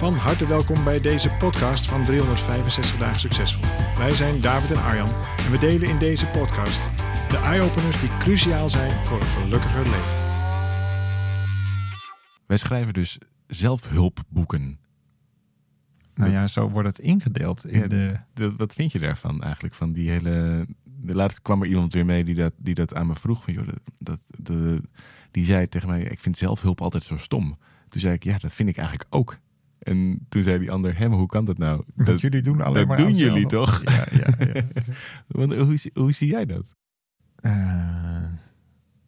Van 0.00 0.14
harte 0.14 0.46
welkom 0.46 0.84
bij 0.84 1.00
deze 1.00 1.30
podcast 1.30 1.86
van 1.88 2.04
365 2.04 2.98
dagen 2.98 3.20
succesvol. 3.20 3.64
Wij 3.98 4.10
zijn 4.14 4.40
David 4.40 4.70
en 4.70 4.82
Arjan 4.82 5.08
en 5.36 5.50
we 5.50 5.58
delen 5.58 5.88
in 5.88 5.98
deze 5.98 6.26
podcast 6.26 6.90
de 7.28 7.36
eye-openers 7.36 8.00
die 8.00 8.16
cruciaal 8.18 8.68
zijn 8.68 9.04
voor 9.06 9.20
een 9.20 9.26
gelukkiger 9.26 9.82
leven. 9.82 10.16
Wij 12.46 12.56
schrijven 12.56 12.92
dus 12.92 13.18
zelfhulpboeken. 13.46 14.78
Nou 16.14 16.30
ja, 16.32 16.46
zo 16.46 16.68
wordt 16.70 16.88
het 16.88 16.98
ingedeeld. 16.98 17.66
In 17.66 17.80
Ja, 17.80 17.86
de, 17.86 18.16
De- 18.34 18.56
wat 18.56 18.74
vind 18.74 18.92
je 18.92 18.98
daarvan 18.98 19.42
eigenlijk? 19.42 19.74
Van 19.74 19.92
die 19.92 20.10
hele. 20.10 20.66
De 20.84 21.14
laatst 21.14 21.42
kwam 21.42 21.62
er 21.62 21.68
iemand 21.68 21.92
weer 21.92 22.04
mee 22.04 22.24
die 22.24 22.34
dat, 22.34 22.52
die 22.56 22.74
dat 22.74 22.94
aan 22.94 23.06
me 23.06 23.14
vroeg. 23.14 23.44
Van, 23.44 23.54
joh, 23.54 23.66
dat, 23.66 23.80
dat, 23.98 24.20
de, 24.46 24.82
die 25.30 25.44
zei 25.44 25.68
tegen 25.68 25.88
mij: 25.88 26.02
Ik 26.02 26.20
vind 26.20 26.38
zelfhulp 26.38 26.80
altijd 26.80 27.02
zo 27.02 27.16
stom. 27.16 27.58
Toen 27.88 28.00
zei 28.00 28.14
ik: 28.14 28.24
Ja, 28.24 28.38
dat 28.38 28.54
vind 28.54 28.68
ik 28.68 28.76
eigenlijk 28.76 29.14
ook. 29.14 29.38
En 29.80 30.26
toen 30.28 30.42
zei 30.42 30.58
die 30.58 30.70
ander: 30.70 30.94
maar 31.08 31.18
hoe 31.18 31.26
kan 31.26 31.44
dat 31.44 31.58
nou? 31.58 31.82
want 31.94 32.08
Dat, 32.08 32.20
jullie 32.20 32.42
doen 32.42 32.60
alleen 32.60 32.74
dat 32.74 32.86
maar 32.86 32.96
doen 32.96 33.12
jullie 33.12 33.46
toch? 33.46 33.82
Ja, 33.84 34.04
ja, 34.10 34.46
ja. 34.54 34.62
Want 35.28 35.54
hoe, 35.54 35.76
zie- 35.76 35.90
hoe 35.94 36.12
zie 36.12 36.28
jij 36.28 36.46
dat? 36.46 36.76
Eh, 37.36 37.52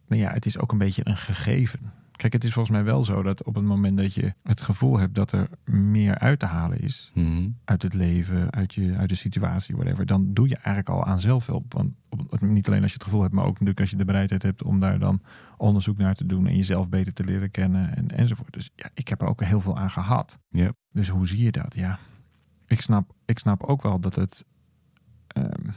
nou 0.07 0.21
ja, 0.21 0.31
het 0.31 0.45
is 0.45 0.57
ook 0.57 0.71
een 0.71 0.77
beetje 0.77 1.01
een 1.05 1.17
gegeven. 1.17 1.93
Kijk, 2.13 2.33
het 2.33 2.43
is 2.43 2.53
volgens 2.53 2.75
mij 2.75 2.83
wel 2.85 3.03
zo 3.03 3.21
dat 3.23 3.43
op 3.43 3.55
het 3.55 3.63
moment 3.63 3.97
dat 3.97 4.13
je 4.13 4.33
het 4.43 4.61
gevoel 4.61 4.97
hebt 4.97 5.15
dat 5.15 5.31
er 5.31 5.49
meer 5.65 6.17
uit 6.17 6.39
te 6.39 6.45
halen 6.45 6.79
is 6.81 7.11
Mhm. 7.13 7.49
uit 7.65 7.81
het 7.81 7.93
leven, 7.93 8.51
uit, 8.51 8.73
je, 8.73 8.95
uit 8.95 9.09
de 9.09 9.15
situatie, 9.15 9.75
whatever, 9.75 10.05
dan 10.05 10.33
doe 10.33 10.47
je 10.47 10.55
eigenlijk 10.55 10.89
al 10.89 11.05
aan 11.05 11.19
zelfhulp. 11.19 11.73
Want 11.73 11.93
op- 12.09 12.41
niet 12.41 12.67
alleen 12.67 12.81
als 12.81 12.89
je 12.91 12.97
het 12.97 13.03
gevoel 13.03 13.21
hebt, 13.21 13.33
maar 13.33 13.43
ook 13.43 13.51
natuurlijk 13.51 13.79
als 13.79 13.89
je 13.89 13.95
de 13.95 14.05
bereidheid 14.05 14.43
hebt 14.43 14.63
om 14.63 14.79
daar 14.79 14.99
dan 14.99 15.21
onderzoek 15.57 15.97
naar 15.97 16.15
te 16.15 16.25
doen 16.25 16.47
en 16.47 16.55
jezelf 16.55 16.89
beter 16.89 17.13
te 17.13 17.23
leren 17.23 17.51
kennen 17.51 17.95
en, 17.95 18.07
enzovoort. 18.11 18.53
Dus 18.53 18.69
ja, 18.75 18.89
ik 18.93 19.07
heb 19.07 19.21
er 19.21 19.27
ook 19.27 19.43
heel 19.43 19.61
veel 19.61 19.77
aan 19.77 19.89
gehad. 19.91 20.39
Ja. 20.49 20.71
Dus 20.91 21.09
hoe 21.09 21.27
zie 21.27 21.43
je 21.43 21.51
dat? 21.51 21.75
Ja, 21.75 21.99
ik 22.67 22.81
snap, 22.81 23.13
ik 23.25 23.39
snap 23.39 23.63
ook 23.63 23.81
wel 23.81 23.99
dat 23.99 24.15
het 24.15 24.45
ehm, 25.27 25.69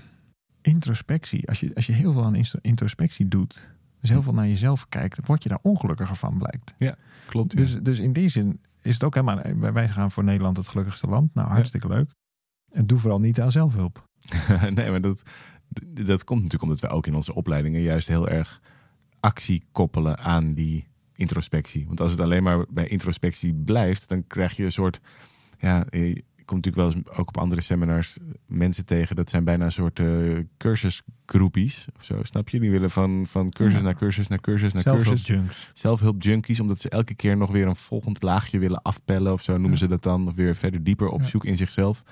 introspectie, 0.63 1.49
als 1.49 1.61
je, 1.61 1.75
als 1.75 1.87
je 1.87 1.93
heel 1.93 2.13
veel 2.13 2.25
aan 2.25 2.37
introspectie 2.61 3.29
doet, 3.29 3.69
dus 4.07 4.17
heel 4.17 4.23
veel 4.23 4.35
naar 4.35 4.49
jezelf 4.49 4.89
kijkt, 4.89 5.27
word 5.27 5.43
je 5.43 5.49
daar 5.49 5.59
ongelukkiger 5.63 6.17
van, 6.17 6.39
blijkt. 6.39 6.75
Klopt. 7.27 7.53
ja. 7.53 7.59
Dus, 7.59 7.77
dus 7.83 7.99
in 7.99 8.13
die 8.13 8.29
zin 8.29 8.61
is 8.83 8.95
het 8.95 9.05
ook 9.05 9.15
helemaal. 9.15 9.43
Wij 9.57 9.73
wij 9.73 9.89
gaan 9.89 10.11
voor 10.11 10.25
Nederland 10.25 10.57
het 10.57 10.69
gelukkigste 10.69 11.07
land. 11.07 11.35
Nou, 11.35 11.49
hartstikke 11.49 11.89
leuk. 11.89 12.11
En 12.71 12.87
doe 12.87 12.99
vooral 12.99 13.21
niet 13.21 13.41
aan 13.41 13.53
zelfhulp. 13.53 14.09
nee, 14.75 14.91
maar 14.91 15.01
dat, 15.01 15.23
dat 16.05 16.25
komt 16.25 16.43
natuurlijk 16.43 16.63
omdat 16.63 16.81
we 16.81 16.89
ook 16.89 17.07
in 17.07 17.15
onze 17.15 17.35
opleidingen 17.35 17.81
juist 17.81 18.09
heel 18.09 18.29
erg 18.29 18.61
actie 19.21 19.65
koppelen 19.73 20.19
aan 20.19 20.55
die 20.55 20.87
introspectie. 21.15 21.87
Want 21.87 22.01
als 22.01 22.11
het 22.11 22.21
alleen 22.21 22.43
maar 22.43 22.65
bij 22.69 22.87
introspectie 22.87 23.55
blijft, 23.55 24.09
dan 24.09 24.27
krijg 24.27 24.57
je 24.57 24.65
een 24.65 24.73
soort. 24.73 25.01
Ja, 25.59 25.87
komt 26.47 26.65
natuurlijk 26.65 26.95
wel 26.95 27.03
eens 27.03 27.19
ook 27.19 27.29
op 27.29 27.37
andere 27.39 27.61
seminars 27.61 28.17
mensen 28.47 28.85
tegen. 28.87 29.17
Dat 29.17 29.31
zijn 29.31 29.45
bijna 29.45 29.65
een 29.65 29.73
soort 29.73 30.01
eh 30.01 30.07
cursusgroepies 30.57 31.87
of 31.97 32.05
zo. 32.05 32.23
Snap 32.23 32.49
je? 32.49 32.61
Die 32.61 32.71
willen 32.71 32.91
van, 32.91 33.25
van 33.29 33.51
cursus 33.51 33.77
Ja. 33.79 33.85
naar 33.85 33.97
cursus 33.97 34.27
naar 34.29 34.41
cursus 34.41 34.73
naar 34.73 34.83
Zelfhulp 34.83 35.07
cursus. 35.09 35.27
junks. 35.27 35.71
Zelfhulp 35.75 36.23
junkies, 36.23 36.61
omdat 36.61 36.79
ze 36.79 36.89
elke 36.89 37.15
keer 37.15 37.37
nog 37.37 37.51
weer 37.51 37.67
een 37.67 37.77
volgend 37.77 38.23
laagje 38.23 38.59
willen 38.59 38.83
afpellen 38.83 39.33
of 39.33 39.43
zo 39.43 39.53
noemen 39.53 39.71
Ja. 39.71 39.77
ze 39.77 39.87
dat 39.89 40.03
dan. 40.03 40.27
Of 40.29 40.35
weer 40.35 40.57
verder 40.57 40.83
dieper 40.85 41.09
op 41.09 41.21
Ja. 41.21 41.27
zoek 41.27 41.45
in 41.45 41.57
zichzelf. 41.57 42.03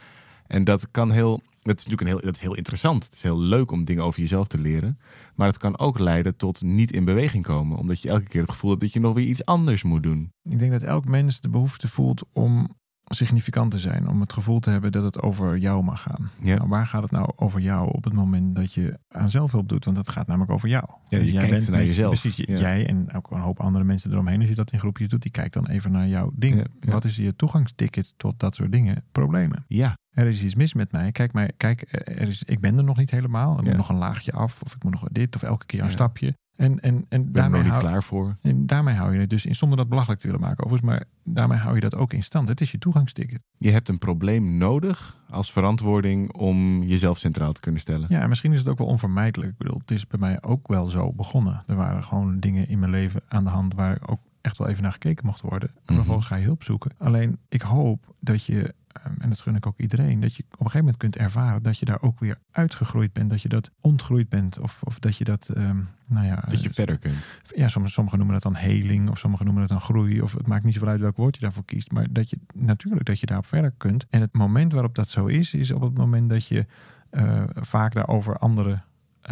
En 0.46 0.64
dat 0.64 0.90
kan 0.90 1.10
heel, 1.10 1.40
dat 1.60 1.78
is 1.78 1.84
natuurlijk 1.86 2.00
een 2.00 2.06
heel, 2.06 2.20
dat 2.20 2.34
is 2.34 2.40
heel 2.40 2.54
interessant. 2.54 3.04
Het 3.04 3.12
is 3.12 3.22
heel 3.22 3.38
leuk 3.40 3.70
om 3.70 3.84
dingen 3.84 4.04
over 4.04 4.20
jezelf 4.20 4.46
te 4.46 4.58
leren. 4.58 4.98
Maar 5.34 5.46
het 5.46 5.58
kan 5.58 5.78
ook 5.78 5.98
leiden 5.98 6.36
tot 6.36 6.62
niet 6.62 6.92
in 6.92 7.04
beweging 7.04 7.44
komen. 7.44 7.78
Omdat 7.78 8.00
je 8.02 8.08
elke 8.08 8.28
keer 8.28 8.40
het 8.40 8.50
gevoel 8.50 8.70
hebt 8.70 8.82
dat 8.82 8.92
je 8.92 9.00
nog 9.00 9.14
weer 9.14 9.26
iets 9.26 9.44
anders 9.44 9.82
moet 9.82 10.02
doen. 10.02 10.30
Ik 10.42 10.58
denk 10.58 10.72
dat 10.72 10.82
elk 10.82 11.04
mens 11.04 11.40
de 11.40 11.48
behoefte 11.48 11.88
voelt 11.88 12.22
om 12.32 12.68
significant 13.04 13.70
te 13.70 13.78
zijn. 13.78 14.08
Om 14.08 14.20
het 14.20 14.32
gevoel 14.32 14.60
te 14.60 14.70
hebben 14.70 14.92
dat 14.92 15.02
het 15.02 15.22
over 15.22 15.56
jou 15.58 15.84
mag 15.84 16.02
gaan. 16.02 16.30
Ja. 16.40 16.56
Nou, 16.56 16.68
waar 16.68 16.86
gaat 16.86 17.02
het 17.02 17.10
nou 17.10 17.30
over 17.36 17.60
jou 17.60 17.92
op 17.92 18.04
het 18.04 18.12
moment 18.12 18.56
dat 18.56 18.72
je 18.72 18.98
aan 19.08 19.30
zelfhulp 19.30 19.68
doet? 19.68 19.84
Want 19.84 19.96
dat 19.96 20.08
gaat 20.08 20.26
namelijk 20.26 20.52
over 20.52 20.68
jou. 20.68 20.84
Ja, 21.08 21.18
je 21.18 21.24
jij 21.24 21.32
kijkt 21.40 21.50
bent 21.50 21.68
naar 21.70 21.84
jezelf. 21.84 22.20
Precies, 22.20 22.36
j- 22.46 22.50
Ja. 22.52 22.58
jij 22.58 22.86
en 22.86 23.12
ook 23.14 23.30
een 23.30 23.40
hoop 23.40 23.60
andere 23.60 23.84
mensen 23.84 24.12
eromheen. 24.12 24.40
Als 24.40 24.48
je 24.48 24.54
dat 24.54 24.72
in 24.72 24.78
groepjes 24.78 25.08
doet, 25.08 25.22
die 25.22 25.30
kijkt 25.30 25.54
dan 25.54 25.66
even 25.68 25.92
naar 25.92 26.08
jouw 26.08 26.30
ding. 26.34 26.66
Wat 26.80 27.04
is 27.04 27.16
je 27.16 27.36
toegangsticket 27.36 28.14
tot 28.16 28.40
dat 28.40 28.54
soort 28.54 28.72
dingen? 28.72 29.04
Problemen. 29.12 29.64
Ja, 29.68 29.96
er 30.10 30.26
is 30.26 30.44
iets 30.44 30.54
mis 30.54 30.74
met 30.74 30.92
mij. 30.92 31.12
Kijk, 31.12 31.32
mij, 31.32 31.52
kijk 31.56 31.82
er 31.90 32.20
is, 32.28 32.42
ik 32.42 32.60
ben 32.60 32.76
er 32.76 32.84
nog 32.84 32.96
niet 32.96 33.10
helemaal. 33.10 33.56
Ja. 33.56 33.62
moet 33.62 33.76
nog 33.76 33.88
een 33.88 33.96
laagje 33.96 34.32
af. 34.32 34.62
Of 34.62 34.74
ik 34.74 34.82
moet 34.84 34.92
nog 34.92 35.04
dit. 35.10 35.34
Of 35.36 35.42
elke 35.42 35.66
keer 35.66 35.82
een 35.82 35.90
stapje. 35.90 36.34
En, 36.56 36.80
en, 36.80 36.94
en, 36.94 37.04
ben 37.08 37.26
er 37.26 37.32
daarmee, 37.32 37.50
nog 37.62 37.62
niet 37.62 37.80
hou, 37.80 37.86
klaar 37.86 38.02
voor. 38.02 38.36
en 38.42 38.66
daarmee 38.66 38.94
hou 38.94 39.12
je 39.14 39.20
het 39.20 39.30
dus 39.30 39.46
in. 39.46 39.54
Zonder 39.54 39.78
dat 39.78 39.88
belachelijk 39.88 40.20
te 40.20 40.26
willen 40.26 40.42
maken 40.42 40.64
overigens. 40.64 40.90
Maar 40.90 41.04
daarmee 41.24 41.58
hou 41.58 41.74
je 41.74 41.80
dat 41.80 41.94
ook 41.94 42.12
in 42.12 42.22
stand. 42.22 42.48
Het 42.48 42.60
is 42.60 42.70
je 42.70 42.78
toegangsticket. 42.78 43.40
Je 43.58 43.70
hebt 43.70 43.88
een 43.88 43.98
probleem 43.98 44.56
nodig 44.56 45.20
als 45.30 45.52
verantwoording 45.52 46.32
om 46.32 46.82
jezelf 46.82 47.18
centraal 47.18 47.52
te 47.52 47.60
kunnen 47.60 47.80
stellen. 47.80 48.06
Ja, 48.08 48.20
en 48.20 48.28
misschien 48.28 48.52
is 48.52 48.58
het 48.58 48.68
ook 48.68 48.78
wel 48.78 48.86
onvermijdelijk. 48.86 49.52
Ik 49.52 49.58
bedoel, 49.58 49.78
het 49.78 49.90
is 49.90 50.06
bij 50.06 50.18
mij 50.18 50.42
ook 50.42 50.68
wel 50.68 50.86
zo 50.86 51.12
begonnen. 51.12 51.64
Er 51.66 51.76
waren 51.76 52.04
gewoon 52.04 52.40
dingen 52.40 52.68
in 52.68 52.78
mijn 52.78 52.90
leven 52.90 53.20
aan 53.28 53.44
de 53.44 53.50
hand 53.50 53.74
waar 53.74 53.98
ook 54.06 54.20
echt 54.40 54.58
wel 54.58 54.68
even 54.68 54.82
naar 54.82 54.92
gekeken 54.92 55.26
mocht 55.26 55.40
worden. 55.40 55.68
En 55.68 55.74
Mhm. 55.86 55.94
vervolgens 55.94 56.26
ga 56.26 56.36
je 56.36 56.44
hulp 56.44 56.62
zoeken. 56.62 56.90
Alleen 56.98 57.38
ik 57.48 57.62
hoop 57.62 58.14
dat 58.20 58.44
je, 58.44 58.74
en 59.02 59.28
dat 59.28 59.40
gun 59.40 59.56
ik 59.56 59.66
ook 59.66 59.78
iedereen, 59.78 60.20
dat 60.20 60.34
je 60.34 60.42
op 60.42 60.50
een 60.50 60.56
gegeven 60.56 60.78
moment 60.78 60.96
kunt 60.96 61.16
ervaren 61.16 61.62
dat 61.62 61.78
je 61.78 61.84
daar 61.84 62.02
ook 62.02 62.20
weer 62.20 62.38
uitgegroeid 62.50 63.12
bent. 63.12 63.30
Dat 63.30 63.42
je 63.42 63.48
dat 63.48 63.70
ontgroeid 63.80 64.28
bent. 64.28 64.58
Of, 64.58 64.80
of 64.82 64.98
dat 64.98 65.16
je 65.16 65.24
dat, 65.24 65.48
ehm, 65.54 65.78
nou 66.06 66.26
ja. 66.26 66.44
Dat 66.48 66.62
je 66.62 66.68
eh, 66.68 66.74
verder 66.74 66.98
kunt. 66.98 67.28
ja, 67.54 67.68
sommigen, 67.68 67.94
sommigen 67.94 68.18
noemen 68.18 68.40
dat 68.40 68.52
dan 68.52 68.62
heling, 68.62 69.10
of 69.10 69.18
sommigen 69.18 69.44
noemen 69.44 69.62
dat 69.62 69.78
dan 69.78 69.86
groei, 69.86 70.22
of 70.22 70.32
het 70.32 70.46
maakt 70.46 70.64
niet 70.64 70.74
zoveel 70.74 70.88
uit 70.88 71.00
welk 71.00 71.16
woord 71.16 71.34
je 71.34 71.40
daarvoor 71.40 71.64
kiest, 71.64 71.92
maar 71.92 72.06
dat 72.10 72.30
je 72.30 72.38
natuurlijk 72.54 73.06
dat 73.06 73.20
je 73.20 73.26
daarop 73.26 73.46
verder 73.46 73.74
kunt. 73.76 74.06
En 74.10 74.20
het 74.20 74.32
moment 74.32 74.72
waarop 74.72 74.94
dat 74.94 75.08
zo 75.08 75.26
is, 75.26 75.54
is 75.54 75.70
op 75.70 75.80
het 75.80 75.96
moment 75.96 76.30
dat 76.30 76.46
je 76.46 76.66
eh, 77.10 77.42
vaak 77.54 77.94
daarover 77.94 78.38
anderen 78.38 78.74
eh, 78.74 78.80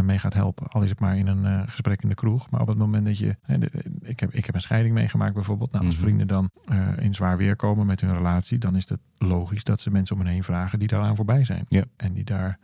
mee 0.02 0.18
gaat 0.18 0.34
helpen. 0.34 0.66
Al 0.68 0.82
is 0.82 0.90
het 0.90 1.00
maar 1.00 1.16
in 1.16 1.26
een 1.26 1.44
eh, 1.44 1.62
gesprek 1.66 2.02
in 2.02 2.08
de 2.08 2.14
kroeg, 2.14 2.50
maar 2.50 2.60
op 2.60 2.66
het 2.66 2.78
moment 2.78 3.06
dat 3.06 3.18
je, 3.18 3.36
hè, 3.42 3.58
de- 3.58 3.70
ik, 4.00 4.20
heb, 4.20 4.32
ik 4.34 4.46
heb 4.46 4.54
een 4.54 4.60
scheiding 4.60 4.94
meegemaakt 4.94 5.34
bijvoorbeeld, 5.34 5.72
nou, 5.72 5.84
als 5.84 5.94
Mhm. 5.94 6.02
vrienden 6.04 6.26
dan 6.26 6.50
eh, 6.64 6.88
in 6.98 7.14
zwaar 7.14 7.36
weer 7.36 7.56
komen 7.56 7.86
met 7.86 8.00
hun 8.00 8.14
relatie, 8.16 8.58
dan 8.58 8.76
is 8.76 8.88
het 8.88 9.00
logisch 9.18 9.64
dat 9.64 9.80
ze 9.80 9.90
mensen 9.90 10.16
om 10.16 10.22
hen 10.22 10.32
heen 10.32 10.42
vragen 10.44 10.78
die 10.78 10.88
daaraan 10.88 11.16
voorbij 11.16 11.44
zijn. 11.44 11.64
Ja. 11.68 11.84
En 11.96 12.12
die 12.12 12.24
daar 12.24 12.58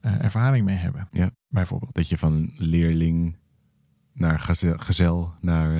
eh, 0.00 0.24
ervaring 0.24 0.64
mee 0.64 0.76
hebben. 0.76 1.08
Ja. 1.10 1.30
Bijvoorbeeld. 1.48 1.94
Dat 1.94 2.08
je 2.08 2.18
van 2.18 2.52
leerling 2.56 3.36
naar 4.12 4.38
gezel, 4.40 4.74
gezel 4.78 5.32
naar 5.40 5.70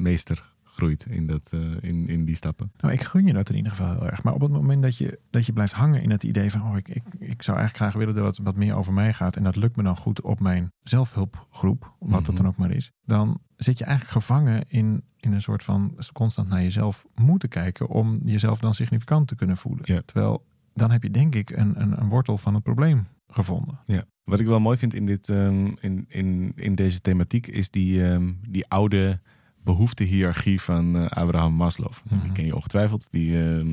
meester 0.00 0.51
groeit 0.72 1.06
in, 1.06 1.26
dat, 1.26 1.50
eh, 1.52 1.60
in, 1.80 2.08
in 2.08 2.24
die 2.24 2.36
stappen. 2.36 2.72
Nou, 2.80 2.92
ik 2.94 3.02
gun 3.02 3.26
je 3.26 3.32
dat 3.32 3.48
in 3.50 3.56
ieder 3.56 3.70
geval 3.70 3.92
heel 3.92 4.06
erg. 4.06 4.22
Maar 4.22 4.34
op 4.34 4.40
het 4.40 4.50
moment 4.50 4.82
dat 4.82 4.96
je, 4.96 5.18
dat 5.30 5.46
je 5.46 5.52
blijft 5.52 5.72
hangen 5.72 6.02
in 6.02 6.10
het 6.10 6.22
idee 6.22 6.50
van... 6.50 6.62
oh, 6.62 6.76
ik, 6.76 6.88
ik, 6.88 7.02
ik 7.18 7.42
zou 7.42 7.58
eigenlijk 7.58 7.76
graag 7.76 7.92
willen 7.92 8.14
dat 8.14 8.36
het 8.36 8.46
wat 8.46 8.56
meer 8.56 8.74
over 8.74 8.92
mij 8.92 9.12
gaat... 9.12 9.36
en 9.36 9.42
dat 9.42 9.56
lukt 9.56 9.76
me 9.76 9.82
dan 9.82 9.96
goed 9.96 10.20
op 10.20 10.40
mijn 10.40 10.72
zelfhulpgroep, 10.82 11.94
wat 11.98 12.08
Mhm. 12.08 12.24
dat 12.24 12.36
dan 12.36 12.46
ook 12.46 12.56
maar 12.56 12.70
is... 12.70 12.92
dan 13.04 13.40
zit 13.56 13.78
je 13.78 13.84
eigenlijk 13.84 14.14
gevangen 14.16 14.64
in, 14.68 15.02
in 15.16 15.32
een 15.32 15.42
soort 15.42 15.64
van 15.64 15.98
constant 16.12 16.48
naar 16.48 16.62
jezelf 16.62 17.06
moeten 17.14 17.48
kijken... 17.48 17.88
om 17.88 18.20
jezelf 18.24 18.58
dan 18.58 18.74
significant 18.74 19.28
te 19.28 19.34
kunnen 19.36 19.56
voelen. 19.56 19.84
Ja. 19.94 20.02
Terwijl, 20.04 20.44
dan 20.74 20.90
heb 20.90 21.02
je 21.02 21.10
denk 21.10 21.34
ik 21.34 21.50
een, 21.50 21.80
een, 21.80 22.00
een 22.00 22.08
wortel 22.08 22.38
van 22.38 22.54
het 22.54 22.62
probleem 22.62 23.06
gevonden. 23.28 23.80
Ja. 23.84 24.04
Wat 24.24 24.40
ik 24.40 24.46
wel 24.46 24.60
mooi 24.60 24.78
vind 24.78 24.94
in, 24.94 25.06
dit, 25.06 25.28
ehm, 25.28 25.66
in, 25.80 26.04
in, 26.08 26.52
in 26.56 26.74
deze 26.74 27.00
thematiek 27.00 27.46
is 27.46 27.70
die, 27.70 28.10
ehm, 28.10 28.32
die 28.48 28.68
oude 28.68 29.20
behoeftehiërarchie 29.64 30.60
van 30.60 30.96
eh, 30.96 31.06
Abraham 31.06 31.52
Maslow. 31.52 31.92
Mhm. 32.10 32.22
Die 32.22 32.32
ken 32.32 32.44
je 32.44 32.54
ongetwijfeld. 32.54 33.08
Die, 33.10 33.42
ehm, 33.42 33.72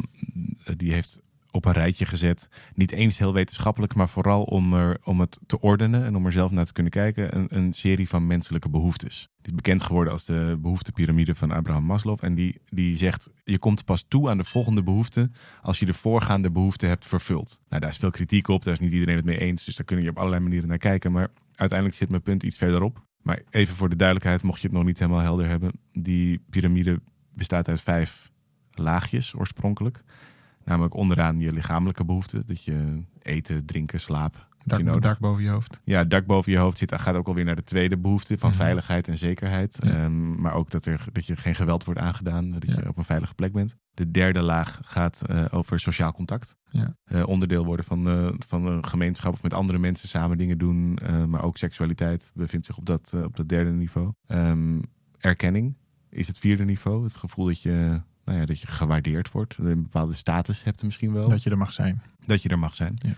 die 0.77 0.94
heeft 0.94 1.21
op 1.51 1.65
een 1.65 1.71
rijtje 1.71 2.06
gezet. 2.06 2.50
Niet 2.74 2.91
eens 2.91 3.18
heel 3.18 3.33
wetenschappelijk, 3.33 3.95
maar 3.95 4.09
vooral 4.09 4.44
om, 4.44 4.74
er, 4.74 4.97
om 5.03 5.19
het 5.19 5.39
te 5.45 5.59
ordenen 5.59 6.06
en 6.06 6.15
om 6.15 6.25
er 6.25 6.31
zelf 6.31 6.51
naar 6.51 6.65
te 6.65 6.74
kunnen 6.74 6.91
kijken. 6.91 7.36
Een, 7.36 7.47
een 7.50 7.74
serie 7.74 8.09
van 8.09 8.27
menselijke 8.27 8.69
behoeftes. 8.69 9.30
Die 9.41 9.51
is 9.51 9.56
bekend 9.56 9.83
geworden 9.83 10.13
als 10.13 10.25
de 10.25 10.57
behoeftepiramide 10.62 11.36
van 11.36 11.51
Abraham 11.51 11.83
Maslow. 11.83 12.18
En 12.21 12.35
die, 12.35 12.62
die 12.69 12.95
zegt, 12.95 13.30
je 13.44 13.59
komt 13.59 13.85
pas 13.85 14.06
toe 14.07 14.30
aan 14.30 14.38
de 14.38 14.44
volgende 14.44 14.83
behoefte 14.83 15.30
als 15.62 15.80
je 15.80 15.85
de 15.85 15.94
voorgaande 15.94 16.51
behoefte 16.51 16.85
hebt 16.85 17.06
vervuld. 17.06 17.62
Nou, 17.69 17.81
daar 17.81 17.92
is 17.92 17.97
veel 17.97 18.12
kritiek 18.12 18.47
op, 18.47 18.63
daar 18.63 18.74
is 18.74 18.80
niet 18.80 18.92
iedereen 18.92 19.15
het 19.15 19.25
mee 19.25 19.39
eens. 19.39 19.65
Dus 19.65 19.75
daar 19.75 19.85
kun 19.85 20.01
je 20.01 20.09
op 20.09 20.18
allerlei 20.18 20.42
manieren 20.42 20.68
naar 20.68 20.77
kijken. 20.77 21.12
Maar 21.12 21.30
uiteindelijk 21.56 22.00
zit 22.00 22.09
mijn 22.09 22.21
punt 22.21 22.44
iets 22.44 22.57
verderop. 22.57 23.07
Maar 23.21 23.42
even 23.50 23.75
voor 23.75 23.89
de 23.89 23.95
duidelijkheid, 23.95 24.44
mocht 24.44 24.62
je 24.62 24.68
het 24.68 24.75
nog 24.75 24.86
niet 24.86 25.00
helemaal 25.00 25.21
helder 25.21 25.48
hebben. 25.48 25.71
Die 25.94 26.42
piramide 26.50 27.01
bestaat 27.33 27.68
uit 27.68 27.81
vijf 27.81 28.31
laagjes 28.71 29.36
oorspronkelijk. 29.36 30.04
Namelijk 30.63 30.94
onderaan 30.94 31.39
je 31.39 31.54
lichamelijke 31.54 32.06
behoeften. 32.06 32.44
Dat 32.45 32.63
je 32.63 33.04
eten, 33.21 33.66
drinken, 33.66 34.00
slaap. 34.00 34.48
Dak, 34.69 34.94
je 34.94 35.00
dak 35.00 35.19
boven 35.19 35.44
je 35.44 35.50
hoofd. 35.50 35.80
Ja, 35.83 36.04
dak 36.04 36.25
boven 36.25 36.51
je 36.51 36.57
hoofd 36.57 36.77
zit. 36.77 37.01
gaat 37.01 37.16
ook 37.16 37.27
alweer 37.27 37.45
naar 37.45 37.56
de 37.56 37.63
tweede 37.63 37.98
behoefte 37.98 38.38
van 38.38 38.50
Mhm. 38.50 38.57
veiligheid 38.57 39.07
en 39.07 39.18
zekerheid. 39.18 39.77
Ja. 39.83 39.92
Ehm, 39.92 40.42
maar 40.42 40.54
ook 40.54 40.71
dat, 40.71 40.86
er, 40.86 41.04
dat 41.12 41.25
je 41.25 41.36
geen 41.36 41.56
geweld 41.56 41.83
wordt 41.83 42.00
aangedaan. 42.00 42.51
Dat 42.51 42.66
Ja. 42.66 42.74
je 42.75 42.88
op 42.88 42.98
een 42.98 43.04
veilige 43.04 43.33
plek 43.33 43.51
bent. 43.54 43.75
De 43.94 44.12
derde 44.12 44.42
laag 44.42 44.80
gaat 44.83 45.21
eh, 45.25 45.45
over 45.51 45.80
sociaal 45.80 46.12
contact. 46.13 46.56
Ja. 46.69 46.95
Eh, 47.04 47.27
onderdeel 47.27 47.66
worden 47.66 47.86
van, 47.86 48.07
eh, 48.10 48.27
van 48.48 48.66
een 48.66 48.86
gemeenschap 48.86 49.33
of 49.33 49.44
met 49.44 49.54
andere 49.54 49.80
mensen 49.80 50.07
samen 50.10 50.38
dingen 50.38 50.57
doen. 50.57 50.98
maar 51.27 51.44
ook 51.44 51.57
seksualiteit 51.57 52.31
bevindt 52.33 52.66
zich 52.66 52.77
op 52.77 52.86
dat, 52.86 53.13
op 53.25 53.36
dat 53.36 53.50
derde 53.50 53.71
niveau. 53.71 54.12
Ehm, 54.27 54.80
erkenning 55.18 55.75
is 56.10 56.27
het 56.27 56.38
vierde 56.38 56.66
niveau. 56.66 57.04
Het 57.04 57.16
gevoel 57.16 57.45
dat 57.45 57.62
je, 57.62 58.01
nou 58.25 58.39
ja, 58.39 58.45
dat 58.45 58.60
je 58.60 58.68
gewaardeerd 58.68 59.31
wordt. 59.31 59.57
Een 59.57 59.81
bepaalde 59.83 60.13
status 60.13 60.63
hebt 60.63 60.83
misschien 60.83 61.13
wel 61.13 61.30
Dat 61.30 61.44
je 61.44 61.50
er 61.50 61.57
mag 61.57 61.74
zijn. 61.74 62.01
dat 62.25 62.42
je 62.42 62.50
er 62.50 62.60
mag 62.60 62.75
zijn. 62.75 62.94
Ja. 62.95 63.10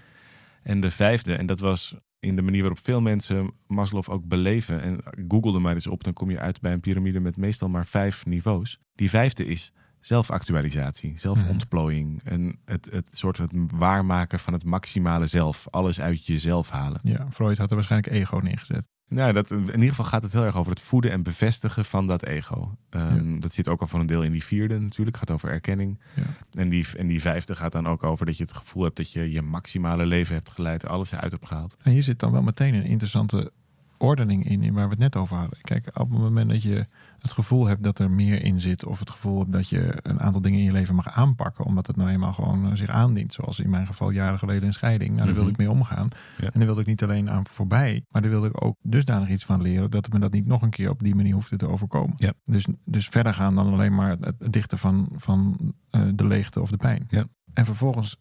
En 0.63 0.81
de 0.81 0.91
vijfde, 0.91 1.35
en 1.35 1.45
dat 1.45 1.59
was 1.59 1.95
in 2.19 2.35
de 2.35 2.41
manier 2.41 2.61
waarop 2.61 2.79
veel 2.83 3.01
mensen 3.01 3.51
Maslow 3.67 4.09
ook 4.09 4.27
beleven. 4.27 4.81
En 4.81 5.03
google 5.27 5.53
er 5.53 5.61
maar 5.61 5.73
eens 5.73 5.87
op, 5.87 6.03
dan 6.03 6.13
kom 6.13 6.31
je 6.31 6.39
uit 6.39 6.61
bij 6.61 6.73
een 6.73 6.79
piramide 6.79 7.19
met 7.19 7.37
meestal 7.37 7.69
maar 7.69 7.85
vijf 7.85 8.25
niveaus. 8.25 8.79
Die 8.95 9.09
vijfde 9.09 9.45
is 9.45 9.73
zelfactualisatie, 9.99 11.17
zelfontplooiing. 11.19 12.23
En 12.23 12.59
het, 12.65 12.87
het 12.91 13.09
soort 13.11 13.37
het 13.37 13.53
waarmaken 13.73 14.39
van 14.39 14.53
het 14.53 14.63
maximale 14.63 15.27
zelf. 15.27 15.67
Alles 15.69 16.01
uit 16.01 16.25
jezelf 16.25 16.69
halen. 16.69 16.99
Ja, 17.03 17.31
Freud 17.31 17.57
had 17.57 17.69
er 17.69 17.75
waarschijnlijk 17.75 18.13
ego 18.13 18.37
neergezet. 18.37 18.85
Nou, 19.13 19.33
dat, 19.33 19.51
in 19.51 19.65
ieder 19.65 19.89
geval 19.89 20.05
gaat 20.05 20.23
het 20.23 20.33
heel 20.33 20.43
erg 20.43 20.57
over 20.57 20.71
het 20.71 20.81
voeden 20.81 21.11
en 21.11 21.23
bevestigen 21.23 21.85
van 21.85 22.07
dat 22.07 22.23
ego. 22.25 22.75
Ehm, 22.89 23.39
Dat 23.39 23.53
zit 23.53 23.69
ook 23.69 23.81
al 23.81 23.87
voor 23.87 23.99
een 23.99 24.05
deel 24.05 24.23
in 24.23 24.31
die 24.31 24.43
vierde 24.43 24.79
natuurlijk. 24.79 25.17
Gaat 25.17 25.31
over 25.31 25.49
erkenning. 25.49 25.99
Ja. 26.15 26.23
En, 26.53 26.69
die, 26.69 26.87
en 26.97 27.07
die 27.07 27.21
vijfde 27.21 27.55
gaat 27.55 27.71
dan 27.71 27.87
ook 27.87 28.03
over 28.03 28.25
dat 28.25 28.37
je 28.37 28.43
het 28.43 28.53
gevoel 28.53 28.83
hebt 28.83 28.97
dat 28.97 29.11
je 29.11 29.31
je 29.31 29.41
maximale 29.41 30.05
leven 30.05 30.35
hebt 30.35 30.49
geleid. 30.49 30.87
Alles 30.87 31.11
eruit 31.11 31.31
hebt 31.31 31.47
gehaald. 31.47 31.77
En 31.81 31.91
hier 31.91 32.03
zit 32.03 32.19
dan 32.19 32.31
wel 32.31 32.41
meteen 32.41 32.73
een 32.73 32.85
interessante 32.85 33.51
ordening 33.97 34.49
in, 34.49 34.63
in 34.63 34.73
waar 34.73 34.85
we 34.85 34.89
het 34.89 34.99
net 34.99 35.15
over 35.15 35.37
hadden. 35.37 35.57
Kijk, 35.61 35.87
op 35.87 36.09
het 36.09 36.19
moment 36.19 36.49
dat 36.49 36.63
je 36.63 36.85
het 37.21 37.31
gevoel 37.33 37.67
hebt 37.67 37.83
dat 37.83 37.99
er 37.99 38.11
meer 38.11 38.43
in 38.43 38.59
zit, 38.59 38.85
of 38.85 38.99
het 38.99 39.09
gevoel 39.09 39.39
hebt 39.39 39.51
dat 39.51 39.69
je 39.69 39.93
een 40.01 40.19
aantal 40.19 40.41
dingen 40.41 40.59
in 40.59 40.65
je 40.65 40.71
leven 40.71 40.95
mag 40.95 41.09
aanpakken, 41.09 41.65
omdat 41.65 41.87
het 41.87 41.95
nou 41.95 42.09
eenmaal 42.09 42.33
gewoon 42.33 42.65
eh, 42.69 42.75
zich 42.75 42.89
aandient, 42.89 43.33
zoals 43.33 43.59
in 43.59 43.69
mijn 43.69 43.85
geval 43.87 44.09
jaren 44.09 44.39
geleden 44.39 44.63
een 44.63 44.73
scheiding. 44.73 45.11
Nou, 45.13 45.25
daar 45.25 45.35
wilde 45.35 45.49
ik 45.49 45.57
Mhm. 45.57 45.65
mee 45.67 45.75
omgaan. 45.75 46.09
Ja. 46.37 46.43
En 46.43 46.51
daar 46.53 46.65
wilde 46.65 46.81
ik 46.81 46.87
niet 46.87 47.03
alleen 47.03 47.29
aan 47.29 47.47
voorbij, 47.47 48.05
maar 48.09 48.21
daar 48.21 48.31
wilde 48.31 48.47
ik 48.47 48.63
ook 48.63 48.75
dusdanig 48.81 49.29
iets 49.29 49.45
van 49.45 49.61
leren 49.61 49.91
dat 49.91 50.09
me 50.13 50.19
dat 50.19 50.31
niet 50.31 50.45
nog 50.45 50.61
een 50.61 50.69
keer 50.69 50.89
op 50.89 50.99
die 51.03 51.15
manier 51.15 51.33
hoefde 51.33 51.57
te 51.57 51.67
overkomen. 51.67 52.13
Ja. 52.15 52.33
Dus, 52.45 52.67
dus 52.85 53.07
verder 53.07 53.33
gaan 53.33 53.55
dan 53.55 53.71
alleen 53.73 53.95
maar 53.95 54.09
het 54.09 54.35
het 54.39 54.53
dichten 54.53 54.77
van, 54.77 55.09
van 55.15 55.57
eh, 55.89 56.01
de 56.15 56.25
leegte 56.27 56.61
of 56.61 56.69
de 56.69 56.77
pijn. 56.77 57.05
Ja. 57.07 57.25
En 57.53 57.65
vervolgens 57.65 58.17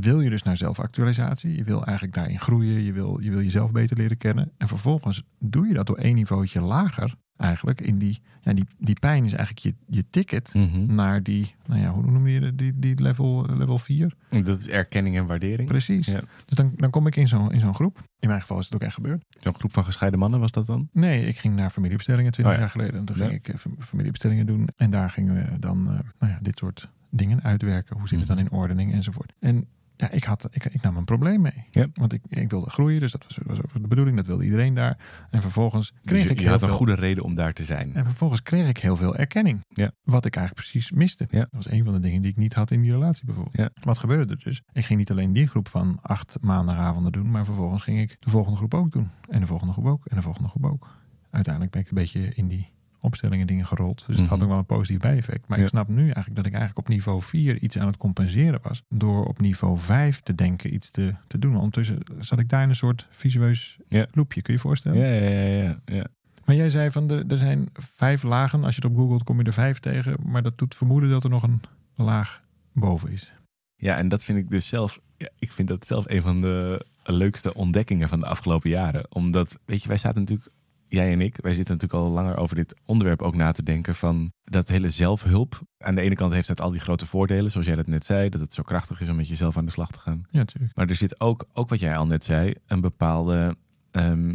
wil 0.00 0.20
je 0.20 0.30
dus 0.30 0.42
naar 0.42 0.56
zelfactualisatie. 0.56 1.56
Je 1.56 1.64
wil 1.64 1.84
eigenlijk 1.84 2.16
daarin 2.16 2.40
groeien. 2.40 2.82
Je 2.82 2.92
wil, 2.92 3.20
je 3.20 3.30
wil 3.30 3.42
jezelf 3.42 3.70
beter 3.72 3.96
leren 3.96 4.16
kennen. 4.16 4.50
En 4.56 4.68
vervolgens 4.68 5.22
doe 5.38 5.66
je 5.66 5.74
dat 5.74 5.86
door 5.86 5.96
één 5.98 6.14
niveautje 6.14 6.60
lager. 6.60 7.14
Eigenlijk 7.36 7.80
in 7.80 7.98
die, 7.98 8.20
ja, 8.42 8.52
die, 8.52 8.64
die 8.78 8.98
pijn 9.00 9.24
is 9.24 9.32
eigenlijk 9.32 9.66
je, 9.66 9.74
je 9.96 10.04
ticket 10.10 10.54
naar 10.86 11.22
die, 11.22 11.54
nou 11.66 11.80
ja, 11.80 11.90
hoe 11.90 12.10
noem 12.10 12.26
je 12.26 12.40
dat? 12.40 12.58
die, 12.58 12.78
die 12.78 13.00
level, 13.00 13.46
level 13.56 13.78
4? 13.78 14.14
Dat 14.42 14.60
is 14.60 14.68
erkenning 14.68 15.16
en 15.16 15.26
waardering. 15.26 15.68
Precies. 15.68 16.06
Ja. 16.06 16.20
Dus 16.44 16.56
dan, 16.56 16.72
dan 16.76 16.90
kom 16.90 17.06
ik 17.06 17.16
in 17.16 17.28
zo'n 17.28 17.52
in 17.52 17.60
zo'n 17.60 17.74
groep. 17.74 18.02
In 18.18 18.28
mijn 18.28 18.40
geval 18.40 18.58
is 18.58 18.64
het 18.64 18.74
ook 18.74 18.80
echt 18.82 18.94
gebeurd. 18.94 19.24
Zo'n 19.40 19.54
groep 19.54 19.72
van 19.72 19.84
gescheiden 19.84 20.18
mannen 20.20 20.40
was 20.40 20.50
dat 20.50 20.66
dan? 20.66 20.88
Nee, 20.92 21.26
ik 21.26 21.38
ging 21.38 21.54
naar 21.54 21.70
familiebestellingen 21.70 22.32
20 22.32 22.54
Oh 22.54 22.60
ja. 22.60 22.64
jaar 22.66 22.74
geleden. 22.74 22.98
En 23.00 23.04
toen 23.04 23.16
Ja. 23.16 23.24
ging 23.24 23.38
ik 23.38 23.48
eh, 23.48 23.56
fam- 23.56 23.76
familiebestellingen 23.80 24.46
doen. 24.46 24.68
En 24.76 24.90
daar 24.90 25.10
gingen 25.10 25.34
we 25.34 25.58
dan 25.58 25.78
eh, 25.88 25.98
nou 26.18 26.32
ja, 26.32 26.38
dit 26.42 26.58
soort 26.58 26.88
dingen 27.10 27.42
uitwerken. 27.42 27.98
Hoe 27.98 28.08
zit 28.08 28.18
het 28.18 28.28
dan 28.28 28.38
in 28.38 28.50
ordening 28.50 28.92
enzovoort. 28.92 29.32
En 29.38 29.66
ja, 29.96 30.10
ik, 30.10 30.24
had, 30.24 30.48
ik, 30.50 30.64
ik 30.64 30.82
nam 30.82 30.96
een 30.96 31.04
probleem 31.04 31.40
mee. 31.40 31.64
Ja. 31.70 31.86
Want 31.92 32.12
ik, 32.12 32.22
ik 32.28 32.50
wilde 32.50 32.70
groeien, 32.70 33.00
dus 33.00 33.12
dat 33.12 33.24
was, 33.24 33.38
was 33.46 33.58
ook 33.58 33.72
de 33.72 33.88
bedoeling. 33.88 34.16
Dat 34.16 34.26
wilde 34.26 34.44
iedereen 34.44 34.74
daar. 34.74 34.98
En 35.30 35.42
vervolgens 35.42 35.90
kreeg 35.90 36.02
Dus 36.04 36.22
je, 36.22 36.28
ik 36.30 36.36
je 36.36 36.42
heel 36.42 36.52
had 36.52 36.62
een 36.62 36.68
goede 36.68 36.94
reden 36.94 37.24
om 37.24 37.34
daar 37.34 37.52
te 37.52 37.62
zijn. 37.62 37.94
En 37.94 38.04
vervolgens 38.04 38.42
kreeg 38.42 38.68
ik 38.68 38.78
heel 38.78 38.96
veel 38.96 39.16
erkenning. 39.16 39.64
Ja. 39.68 39.90
Wat 40.04 40.24
ik 40.24 40.36
eigenlijk 40.36 40.68
precies 40.68 40.90
miste. 40.90 41.26
Ja. 41.30 41.38
Dat 41.38 41.48
was 41.50 41.70
een 41.70 41.84
van 41.84 41.92
de 41.92 42.00
dingen 42.00 42.22
die 42.22 42.30
ik 42.30 42.36
niet 42.36 42.54
had 42.54 42.70
in 42.70 42.80
die 42.80 42.92
relatie 42.92 43.26
bijvoorbeeld. 43.26 43.70
Wat 43.80 43.98
gebeurde 43.98 44.32
er 44.32 44.40
dus? 44.44 44.62
Ik 44.72 44.84
ging 44.84 44.98
niet 44.98 45.10
alleen 45.10 45.32
die 45.32 45.48
groep 45.48 45.68
van 45.68 45.98
acht 46.02 46.38
maandagavonden 46.40 47.12
doen. 47.12 47.30
Maar 47.30 47.44
vervolgens 47.44 47.82
ging 47.82 48.00
ik 48.00 48.16
de 48.20 48.30
volgende 48.30 48.56
groep 48.56 48.74
ook 48.74 48.92
doen. 48.92 49.10
En 49.28 49.40
de 49.40 49.46
volgende 49.46 49.72
groep 49.72 49.86
ook. 49.86 50.06
En 50.06 50.16
de 50.16 50.22
volgende 50.22 50.48
groep 50.48 50.66
ook. 50.66 50.88
Uiteindelijk 51.30 51.72
ben 51.72 51.82
ik 51.82 51.88
een 51.88 51.94
beetje 51.94 52.34
in 52.34 52.48
die 52.48 52.73
opstellingen 53.04 53.46
dingen 53.46 53.66
gerold. 53.66 54.04
Dus 54.06 54.18
het 54.18 54.26
had 54.26 54.34
Mhm. 54.36 54.44
ook 54.44 54.50
wel 54.50 54.58
een 54.58 54.66
positief 54.66 55.00
bijeffect. 55.00 55.48
Maar 55.48 55.58
Ja. 55.58 55.64
ik 55.64 55.70
snap 55.70 55.88
nu 55.88 56.02
eigenlijk 56.04 56.36
dat 56.36 56.46
ik 56.46 56.52
eigenlijk 56.52 56.78
op 56.78 56.88
niveau 56.88 57.22
4 57.22 57.62
iets 57.62 57.78
aan 57.78 57.86
het 57.86 57.96
compenseren 57.96 58.60
was. 58.62 58.82
Door 58.88 59.24
op 59.24 59.40
niveau 59.40 59.78
5 59.78 60.20
te 60.20 60.34
denken 60.34 60.74
iets 60.74 60.90
te, 60.90 61.14
te 61.26 61.38
doen. 61.38 61.56
Ondertussen 61.56 61.98
zat 62.18 62.38
ik 62.38 62.48
daar 62.48 62.62
in 62.62 62.68
een 62.68 62.76
soort 62.76 63.06
visueus 63.10 63.78
Ja. 63.88 64.06
loopje. 64.12 64.42
Kun 64.42 64.52
je 64.52 64.58
je 64.60 64.66
voorstellen? 64.66 64.98
Ja, 64.98 65.06
ja, 65.06 65.30
ja, 65.30 65.62
ja, 65.64 65.78
ja. 65.84 66.06
Maar 66.44 66.56
jij 66.56 66.70
zei 66.70 66.90
van 66.90 67.06
de, 67.06 67.24
er 67.28 67.38
zijn 67.38 67.68
vijf 67.72 68.22
lagen. 68.22 68.64
Als 68.64 68.74
je 68.76 68.80
het 68.82 68.90
op 68.90 68.96
googelt 68.96 69.22
kom 69.24 69.38
je 69.38 69.44
er 69.44 69.52
vijf 69.52 69.78
tegen. 69.78 70.16
Maar 70.24 70.42
dat 70.42 70.58
doet 70.58 70.74
vermoeden 70.74 71.10
dat 71.10 71.24
er 71.24 71.30
nog 71.30 71.42
een 71.42 71.60
laag 71.94 72.42
boven 72.72 73.10
is. 73.12 73.32
Ja, 73.76 73.96
en 73.96 74.08
dat 74.08 74.24
vind 74.24 74.38
ik 74.38 74.50
dus 74.50 74.66
zelf, 74.66 75.00
ja, 75.16 75.28
ik 75.38 75.52
vind 75.52 75.68
dat 75.68 75.86
zelf 75.86 76.04
een 76.08 76.22
van 76.22 76.40
de 76.40 76.86
leukste 77.04 77.54
ontdekkingen 77.54 78.08
van 78.08 78.20
de 78.20 78.26
afgelopen 78.26 78.70
jaren. 78.70 79.06
Omdat, 79.08 79.58
weet 79.64 79.82
je, 79.82 79.88
wij 79.88 79.98
zaten 79.98 80.20
natuurlijk, 80.20 80.48
jij 80.94 81.12
en 81.12 81.20
ik, 81.20 81.36
wij 81.40 81.54
zitten 81.54 81.74
natuurlijk 81.74 82.02
al 82.02 82.10
langer 82.10 82.36
over 82.36 82.56
dit 82.56 82.76
onderwerp 82.84 83.22
ook 83.22 83.34
na 83.34 83.50
te 83.50 83.62
denken 83.62 83.94
van 83.94 84.32
dat 84.44 84.68
hele 84.68 84.90
zelfhulp. 84.90 85.60
Aan 85.78 85.94
de 85.94 86.00
ene 86.00 86.14
kant 86.14 86.32
heeft 86.32 86.48
het 86.48 86.60
al 86.60 86.70
die 86.70 86.80
grote 86.80 87.06
voordelen, 87.06 87.50
zoals 87.50 87.66
jij 87.66 87.76
dat 87.76 87.86
net 87.86 88.04
zei, 88.04 88.28
dat 88.28 88.40
het 88.40 88.54
zo 88.54 88.62
krachtig 88.62 89.00
is 89.00 89.08
om 89.08 89.16
met 89.16 89.28
jezelf 89.28 89.56
aan 89.56 89.64
de 89.64 89.70
slag 89.70 89.90
te 89.90 89.98
gaan. 89.98 90.26
Ja, 90.30 90.38
natuurlijk. 90.38 90.76
Maar 90.76 90.88
er 90.88 90.94
zit 90.94 91.20
ook, 91.20 91.46
ook 91.52 91.68
wat 91.68 91.80
jij 91.80 91.96
al 91.96 92.06
net 92.06 92.24
zei, 92.24 92.54
een 92.66 92.80
bepaalde 92.80 93.56
ehm, 93.90 94.34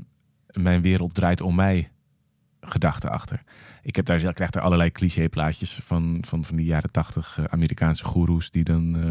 mijn 0.53 0.81
wereld 0.81 1.13
draait 1.13 1.41
om 1.41 1.55
mij 1.55 1.91
gedachte 2.61 3.09
achter. 3.09 3.43
Ik 3.81 3.95
heb 3.95 4.05
daar, 4.05 4.23
ik 4.23 4.35
krijg 4.35 4.49
daar 4.49 4.63
allerlei 4.63 4.91
clichéplaatjes 4.91 5.73
van, 5.73 6.23
van, 6.27 6.45
van 6.45 6.55
die 6.55 6.65
jaren 6.65 6.91
tachtig 6.91 7.39
Amerikaanse 7.47 8.05
goeroes 8.05 8.51
die 8.51 8.63
dan 8.63 8.95
eh, 8.95 9.09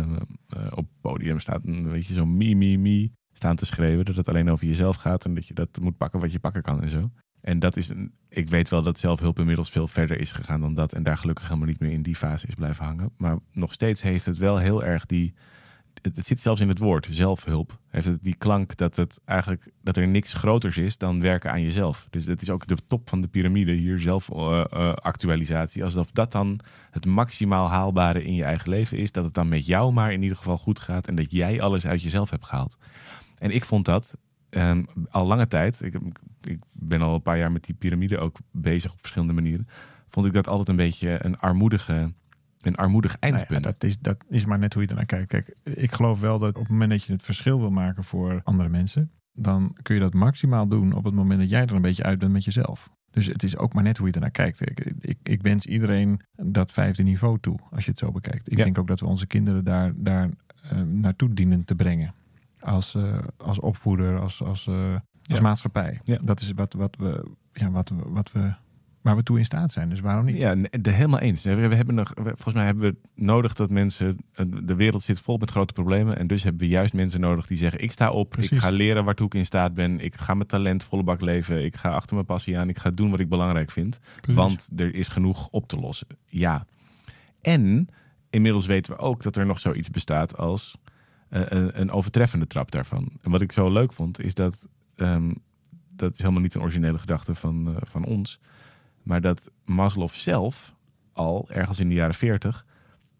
eh, 0.62 0.72
op 0.74 0.86
podium 1.00 1.40
staan, 1.40 1.90
weet 1.90 2.06
je, 2.06 2.14
zo 2.14 2.26
mi, 2.26 2.54
mi, 2.54 2.78
mi 2.78 3.12
staan 3.32 3.56
te 3.56 3.66
schreeuwen. 3.66 4.04
Dat 4.04 4.16
het 4.16 4.28
alleen 4.28 4.50
over 4.50 4.66
jezelf 4.66 4.96
gaat 4.96 5.24
en 5.24 5.34
dat 5.34 5.46
je 5.46 5.54
dat 5.54 5.80
moet 5.80 5.96
pakken 5.96 6.20
wat 6.20 6.32
je 6.32 6.38
pakken 6.38 6.62
kan 6.62 6.82
en 6.82 6.90
zo. 6.90 7.10
En 7.40 7.58
dat 7.58 7.76
is 7.76 7.88
een, 7.88 8.12
ik 8.28 8.48
weet 8.48 8.68
wel 8.68 8.82
dat 8.82 8.98
zelfhulp 8.98 9.38
inmiddels 9.38 9.70
veel 9.70 9.88
verder 9.88 10.20
is 10.20 10.32
gegaan 10.32 10.60
dan 10.60 10.74
dat. 10.74 10.92
En 10.92 11.02
daar 11.02 11.16
gelukkig 11.16 11.44
helemaal 11.44 11.68
niet 11.68 11.80
meer 11.80 11.90
in 11.90 12.02
die 12.02 12.16
fase 12.16 12.46
is 12.46 12.54
blijven 12.54 12.84
hangen. 12.84 13.10
Maar 13.16 13.38
nog 13.52 13.72
steeds 13.72 14.02
heeft 14.02 14.26
het 14.26 14.36
wel 14.36 14.58
heel 14.58 14.84
erg 14.84 15.06
die. 15.06 15.34
Het, 16.02 16.26
zit 16.26 16.40
zelfs 16.40 16.60
in 16.60 16.68
het 16.68 16.78
woord, 16.78 17.08
zelfhulp. 17.10 17.78
Heeft 17.88 18.06
het 18.06 18.22
die 18.22 18.34
klank 18.34 18.76
dat 18.76 18.96
het 18.96 19.20
eigenlijk 19.24 19.70
dat 19.82 19.96
er 19.96 20.08
niks 20.08 20.32
groters 20.32 20.76
is 20.76 20.98
dan 20.98 21.20
werken 21.20 21.50
aan 21.50 21.62
jezelf. 21.62 22.06
Dus 22.10 22.26
het 22.26 22.42
is 22.42 22.50
ook 22.50 22.66
de 22.66 22.76
top 22.86 23.08
van 23.08 23.20
de 23.20 23.28
piramide 23.28 23.72
hier, 23.72 24.00
zelfactualisatie. 24.00 25.84
Alsof 25.84 26.10
dat 26.10 26.32
dan 26.32 26.60
het 26.90 27.06
maximaal 27.06 27.68
haalbare 27.68 28.24
in 28.24 28.34
je 28.34 28.44
eigen 28.44 28.68
leven 28.68 28.98
is. 28.98 29.12
Dat 29.12 29.24
het 29.24 29.34
dan 29.34 29.48
met 29.48 29.66
jou 29.66 29.92
maar 29.92 30.12
in 30.12 30.22
ieder 30.22 30.36
geval 30.36 30.58
goed 30.58 30.80
gaat. 30.80 31.08
En 31.08 31.16
dat 31.16 31.32
jij 31.32 31.60
alles 31.60 31.86
uit 31.86 32.02
jezelf 32.02 32.30
hebt 32.30 32.46
gehaald. 32.46 32.78
En 33.38 33.50
ik 33.50 33.64
vond 33.64 33.84
dat 33.84 34.16
ehm, 34.50 34.84
al 35.10 35.26
lange 35.26 35.46
tijd. 35.46 35.82
Ik, 35.82 35.94
ik 36.40 36.58
ben 36.72 37.00
al 37.02 37.14
een 37.14 37.22
paar 37.22 37.38
jaar 37.38 37.52
met 37.52 37.64
die 37.64 37.74
piramide 37.74 38.18
ook 38.18 38.38
bezig 38.52 38.92
op 38.92 38.98
verschillende 39.00 39.34
manieren. 39.34 39.68
Vond 40.08 40.26
ik 40.26 40.32
dat 40.32 40.48
altijd 40.48 40.68
een 40.68 40.76
beetje 40.76 41.24
een 41.24 41.38
armoedige, 41.38 42.12
een 42.60 42.74
armoedig 42.76 43.16
Nou 43.20 43.32
ja, 43.32 43.38
eindpunt. 43.38 43.62
dat, 43.62 43.84
is, 43.84 43.98
dat 43.98 44.16
is 44.28 44.44
maar 44.44 44.58
net 44.58 44.72
hoe 44.72 44.82
je 44.82 44.88
ernaar 44.88 45.06
kijkt. 45.06 45.28
Kijk, 45.28 45.54
ik 45.64 45.92
geloof 45.92 46.20
wel 46.20 46.38
dat 46.38 46.54
op 46.54 46.60
het 46.62 46.68
moment 46.70 46.90
dat 46.90 47.02
je 47.04 47.12
het 47.12 47.22
verschil 47.22 47.58
wil 47.60 47.70
maken 47.70 48.04
voor 48.04 48.40
andere 48.44 48.68
mensen, 48.68 49.10
dan 49.32 49.76
kun 49.82 49.94
je 49.94 50.00
dat 50.00 50.14
maximaal 50.14 50.68
doen 50.68 50.92
op 50.92 51.04
het 51.04 51.14
moment 51.14 51.40
dat 51.40 51.50
jij 51.50 51.62
er 51.66 51.72
een 51.74 51.82
beetje 51.82 52.02
uit 52.02 52.18
bent 52.18 52.32
met 52.32 52.44
jezelf. 52.44 52.90
Dus 53.10 53.26
het 53.26 53.42
is 53.42 53.56
ook 53.56 53.72
maar 53.72 53.82
net 53.82 53.96
hoe 53.98 54.06
je 54.06 54.12
ernaar 54.12 54.30
kijkt. 54.30 54.60
Ik, 54.70 54.92
ik, 55.00 55.18
ik 55.22 55.42
wens 55.42 55.66
iedereen 55.66 56.20
dat 56.36 56.72
vijfde 56.72 57.02
niveau 57.02 57.38
toe, 57.40 57.58
als 57.70 57.84
je 57.84 57.90
het 57.90 57.98
zo 57.98 58.10
bekijkt. 58.12 58.50
Ik 58.50 58.56
Ja. 58.56 58.64
denk 58.64 58.78
ook 58.78 58.86
dat 58.86 59.00
we 59.00 59.06
onze 59.06 59.26
kinderen 59.26 59.64
daar, 59.64 59.92
daar 59.96 60.28
eh, 60.62 60.80
naartoe 60.80 61.32
dienen 61.34 61.64
te 61.64 61.74
brengen. 61.74 62.14
Als, 62.60 62.94
eh, 62.94 63.18
als 63.36 63.60
opvoeder, 63.60 64.20
als, 64.20 64.42
als, 64.42 64.66
eh, 64.66 64.94
als 65.28 65.38
Ja. 65.38 65.40
maatschappij. 65.40 66.00
Ja. 66.04 66.18
Dat 66.22 66.40
is 66.40 66.52
wat, 66.52 66.72
wat, 66.72 66.96
we, 66.98 67.24
ja, 67.52 67.70
wat, 67.70 67.92
wat 68.06 68.32
we, 68.32 68.52
waar 69.02 69.16
we 69.16 69.22
toe 69.22 69.38
in 69.38 69.44
staat 69.44 69.72
zijn. 69.72 69.88
Dus 69.88 70.00
waarom 70.00 70.24
niet? 70.24 70.36
Ja, 70.36 70.54
de, 70.54 70.90
helemaal 70.90 71.20
eens. 71.20 71.42
We, 71.42 71.50
hebben 71.50 71.94
nog, 71.94 72.12
volgens 72.14 72.54
mij 72.54 72.64
hebben 72.64 72.90
we 72.90 73.22
nodig 73.22 73.54
dat 73.54 73.70
mensen. 73.70 74.16
eh, 74.32 74.46
De 74.62 74.74
wereld 74.74 75.02
zit 75.02 75.20
vol 75.20 75.36
met 75.36 75.50
grote 75.50 75.72
problemen. 75.72 76.18
En 76.18 76.26
dus 76.26 76.42
hebben 76.42 76.60
we 76.60 76.68
juist 76.68 76.92
mensen 76.94 77.20
nodig 77.20 77.46
die 77.46 77.56
zeggen: 77.58 77.80
Ik 77.82 77.92
sta 77.92 78.10
op, 78.10 78.30
Precies. 78.30 78.50
ik 78.50 78.58
ga 78.58 78.70
leren 78.70 79.04
waartoe 79.04 79.26
ik 79.26 79.34
in 79.34 79.44
staat 79.46 79.74
ben. 79.74 80.00
Ik 80.00 80.14
ga 80.14 80.34
mijn 80.34 80.48
talent 80.48 80.84
volle 80.84 81.02
bak 81.02 81.20
leven. 81.20 81.64
Ik 81.64 81.76
ga 81.76 81.88
achter 81.90 82.14
mijn 82.14 82.26
passie 82.26 82.58
aan. 82.58 82.68
Ik 82.68 82.78
ga 82.78 82.90
doen 82.90 83.10
wat 83.10 83.20
ik 83.20 83.28
belangrijk 83.28 83.70
vind. 83.70 84.00
Precies. 84.20 84.34
Want 84.40 84.68
er 84.76 84.94
is 84.94 85.08
genoeg 85.08 85.48
op 85.50 85.68
te 85.68 85.76
lossen. 85.76 86.06
Ja. 86.26 86.64
En 87.40 87.88
inmiddels 88.30 88.66
weten 88.66 88.92
we 88.92 88.98
ook 88.98 89.22
dat 89.22 89.36
er 89.36 89.46
nog 89.46 89.58
zoiets 89.58 89.90
bestaat 89.90 90.36
als 90.36 90.78
een, 91.28 91.80
een 91.80 91.90
overtreffende 91.90 92.46
trap 92.46 92.70
daarvan. 92.70 93.10
En 93.22 93.30
wat 93.30 93.40
ik 93.40 93.52
zo 93.52 93.70
leuk 93.70 93.92
vond, 93.92 94.20
is 94.20 94.34
dat. 94.34 94.68
ehm, 94.96 95.32
dat 95.98 96.12
is 96.12 96.18
helemaal 96.18 96.42
niet 96.42 96.54
een 96.54 96.60
originele 96.60 96.98
gedachte 96.98 97.34
van, 97.34 97.68
eh, 97.68 97.82
van 97.82 98.04
ons. 98.04 98.40
Maar 99.02 99.20
dat 99.20 99.50
Maslow 99.64 100.08
zelf 100.08 100.74
al 101.12 101.48
ergens 101.50 101.80
in 101.80 101.88
de 101.88 101.94
jaren 101.94 102.14
40 102.14 102.66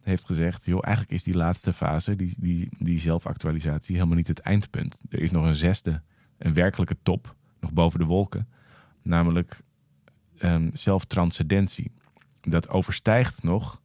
heeft 0.01 0.25
gezegd, 0.25 0.65
joh, 0.65 0.81
eigenlijk 0.83 1.15
is 1.15 1.23
die 1.23 1.35
laatste 1.35 1.73
fase, 1.73 2.17
die, 2.17 2.35
die, 2.39 2.69
die 2.79 2.99
zelfactualisatie, 2.99 3.95
helemaal 3.95 4.17
niet 4.17 4.29
het 4.29 4.39
eindpunt. 4.39 5.03
Er 5.09 5.21
is 5.21 5.31
nog 5.31 5.45
een 5.45 5.57
zesde, 5.57 6.03
een 6.39 6.55
werkelijke 6.55 6.97
top, 7.03 7.35
nog 7.61 7.73
boven 7.73 7.99
de 7.99 8.05
wolken. 8.05 8.49
Namelijk 9.03 9.61
um, 10.43 10.71
zelftranscendentie. 10.73 11.91
Dat 12.41 12.69
overstijgt 12.69 13.43
nog 13.43 13.83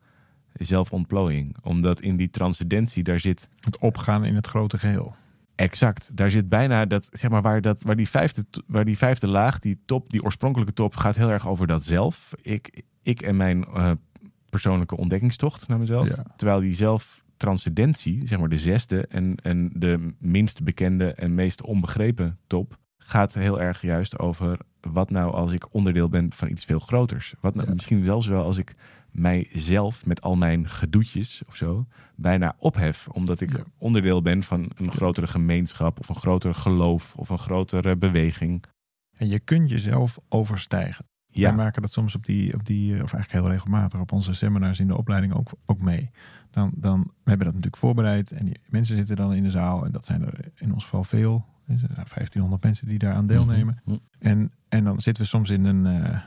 zelfontplooiing. 0.53 1.55
Omdat 1.63 2.01
in 2.01 2.17
die 2.17 2.29
transcendentie, 2.29 3.03
daar 3.03 3.19
zit... 3.19 3.49
Het 3.59 3.77
opgaan 3.77 4.25
in 4.25 4.35
het 4.35 4.47
grote 4.47 4.77
geheel. 4.77 5.15
Exact. 5.55 6.15
Daar 6.17 6.31
zit 6.31 6.49
bijna 6.49 6.85
dat, 6.85 7.09
zeg 7.11 7.29
maar, 7.29 7.41
waar, 7.41 7.61
dat, 7.61 7.81
waar, 7.81 7.95
die 7.95 8.09
vijfde, 8.09 8.45
waar 8.67 8.85
die 8.85 8.97
vijfde 8.97 9.27
laag, 9.27 9.59
die 9.59 9.79
top, 9.85 10.09
die 10.09 10.23
oorspronkelijke 10.23 10.73
top, 10.73 10.95
gaat 10.95 11.15
heel 11.15 11.29
erg 11.29 11.47
over 11.47 11.67
dat 11.67 11.83
zelf. 11.83 12.31
Ik, 12.41 12.83
ik 13.01 13.21
en 13.21 13.37
mijn 13.37 13.65
uh, 13.75 13.91
persoonlijke 14.49 14.97
ontdekkingstocht 14.97 15.67
naar 15.67 15.79
mezelf. 15.79 16.07
Ja. 16.07 16.25
Terwijl 16.35 16.59
die 16.59 16.73
zelftranscendentie, 16.73 18.27
zeg 18.27 18.39
maar 18.39 18.49
de 18.49 18.57
zesde 18.57 19.07
en, 19.07 19.35
en 19.35 19.69
de 19.73 20.13
minst 20.19 20.63
bekende 20.63 21.13
en 21.13 21.35
meest 21.35 21.61
onbegrepen 21.61 22.37
top, 22.47 22.77
gaat 22.97 23.33
heel 23.33 23.61
erg 23.61 23.81
juist 23.81 24.19
over 24.19 24.57
wat 24.91 25.09
nou 25.09 25.33
als 25.33 25.51
ik 25.51 25.73
onderdeel 25.73 26.09
ben 26.09 26.33
van 26.33 26.49
iets 26.49 26.65
veel 26.65 26.79
groters. 26.79 27.33
Wat 27.39 27.55
nou, 27.55 27.67
Ja. 27.67 27.73
Misschien 27.73 28.05
zelfs 28.05 28.27
wel 28.27 28.43
als 28.43 28.57
ik 28.57 28.75
mijzelf 29.11 30.05
met 30.05 30.21
al 30.21 30.35
mijn 30.35 30.67
gedoetjes 30.69 31.41
of 31.47 31.55
zo 31.55 31.85
bijna 32.15 32.55
ophef. 32.57 33.07
Omdat 33.07 33.41
ik 33.41 33.57
Ja. 33.57 33.63
onderdeel 33.77 34.21
ben 34.21 34.43
van 34.43 34.69
een 34.75 34.91
grotere 34.91 35.27
gemeenschap 35.27 35.99
of 35.99 36.09
een 36.09 36.15
groter 36.15 36.53
geloof 36.55 37.13
of 37.15 37.29
een 37.29 37.37
grotere 37.37 37.95
beweging. 37.95 38.63
En 39.17 39.27
je 39.27 39.39
kunt 39.39 39.69
jezelf 39.69 40.19
overstijgen. 40.29 41.05
Ja, 41.27 41.47
Wij 41.47 41.57
maken 41.57 41.81
dat 41.81 41.91
soms 41.91 42.15
op 42.15 42.25
die, 42.25 42.53
op 42.53 42.65
die, 42.65 42.91
of 43.03 43.13
eigenlijk 43.13 43.31
heel 43.31 43.49
regelmatig, 43.53 43.99
op 43.99 44.11
onze 44.11 44.33
seminars 44.33 44.79
in 44.79 44.87
de 44.87 44.97
opleiding 44.97 45.33
ook, 45.33 45.49
ook 45.65 45.81
mee. 45.81 46.09
Dan, 46.51 46.71
dan, 46.75 47.01
we 47.01 47.09
hebben 47.29 47.45
dat 47.45 47.55
natuurlijk 47.55 47.77
voorbereid 47.77 48.31
en 48.31 48.45
die 48.45 48.59
mensen 48.67 48.95
zitten 48.97 49.15
dan 49.15 49.33
in 49.33 49.43
de 49.43 49.51
zaal 49.51 49.85
en 49.85 49.91
dat 49.91 50.05
zijn 50.05 50.21
er 50.25 50.51
in 50.55 50.73
ons 50.73 50.83
geval 50.83 51.03
veel. 51.03 51.45
Er 51.67 51.77
zijn 51.77 51.91
1500 51.93 52.63
mensen 52.63 52.87
die 52.87 52.97
daaraan 52.99 53.27
deelnemen. 53.27 53.81
Mhm. 53.85 53.97
En, 54.19 54.51
en 54.73 54.83
dan 54.83 54.99
zitten 54.99 55.23
we 55.23 55.29
soms 55.29 55.49
in 55.49 55.65
een, 55.65 55.85
eh, 55.85 56.19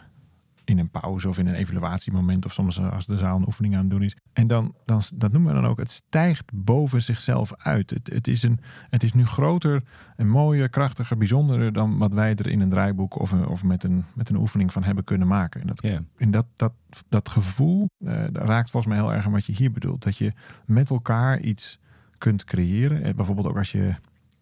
in 0.64 0.78
een 0.78 0.90
pauze 0.90 1.28
of 1.28 1.38
in 1.38 1.46
een 1.46 1.54
evaluatiemoment 1.54 2.44
of 2.44 2.52
soms 2.52 2.80
als 2.80 3.06
de 3.06 3.16
zaal 3.16 3.36
een 3.36 3.46
oefening 3.46 3.74
aan 3.74 3.80
het 3.80 3.90
doen 3.90 4.02
is. 4.02 4.16
En 4.32 4.46
dan, 4.46 4.74
dan 4.84 5.02
dat 5.14 5.32
noemen 5.32 5.54
we 5.54 5.60
dan 5.60 5.70
ook, 5.70 5.78
het 5.78 5.90
stijgt 5.90 6.50
boven 6.54 7.02
zichzelf 7.02 7.52
uit. 7.56 7.90
Het, 7.90 8.10
het, 8.12 8.28
is, 8.28 8.42
een, 8.42 8.60
het 8.88 9.02
is 9.02 9.12
nu 9.12 9.26
groter 9.26 9.82
en 10.16 10.28
mooier, 10.28 10.68
krachtiger, 10.68 11.16
bijzonderer 11.16 11.72
dan 11.72 11.98
wat 11.98 12.12
wij 12.12 12.34
er 12.34 12.48
in 12.48 12.60
een 12.60 12.68
draaiboek 12.68 13.18
of, 13.18 13.30
een, 13.30 13.46
of 13.46 13.64
met, 13.64 13.84
een, 13.84 14.04
met 14.14 14.28
een 14.28 14.36
oefening 14.36 14.72
van 14.72 14.84
hebben 14.84 15.04
kunnen 15.04 15.28
maken. 15.28 15.60
En 15.60 15.66
dat 15.66 15.80
en 16.16 16.30
dat, 16.30 16.46
dat, 16.56 16.72
dat 17.08 17.28
gevoel 17.28 17.88
eh, 17.98 18.24
dat 18.32 18.44
raakt 18.44 18.70
volgens 18.70 18.92
mij 18.94 19.02
heel 19.02 19.12
erg 19.12 19.26
aan 19.26 19.32
wat 19.32 19.46
je 19.46 19.52
hier 19.52 19.72
bedoelt. 19.72 20.02
Dat 20.02 20.16
je 20.16 20.32
met 20.64 20.90
elkaar 20.90 21.40
iets 21.40 21.78
kunt 22.18 22.44
creëren. 22.44 23.02
Eh, 23.02 23.14
bijvoorbeeld 23.14 23.46
ook 23.46 23.58
als 23.58 23.72
je 23.72 23.94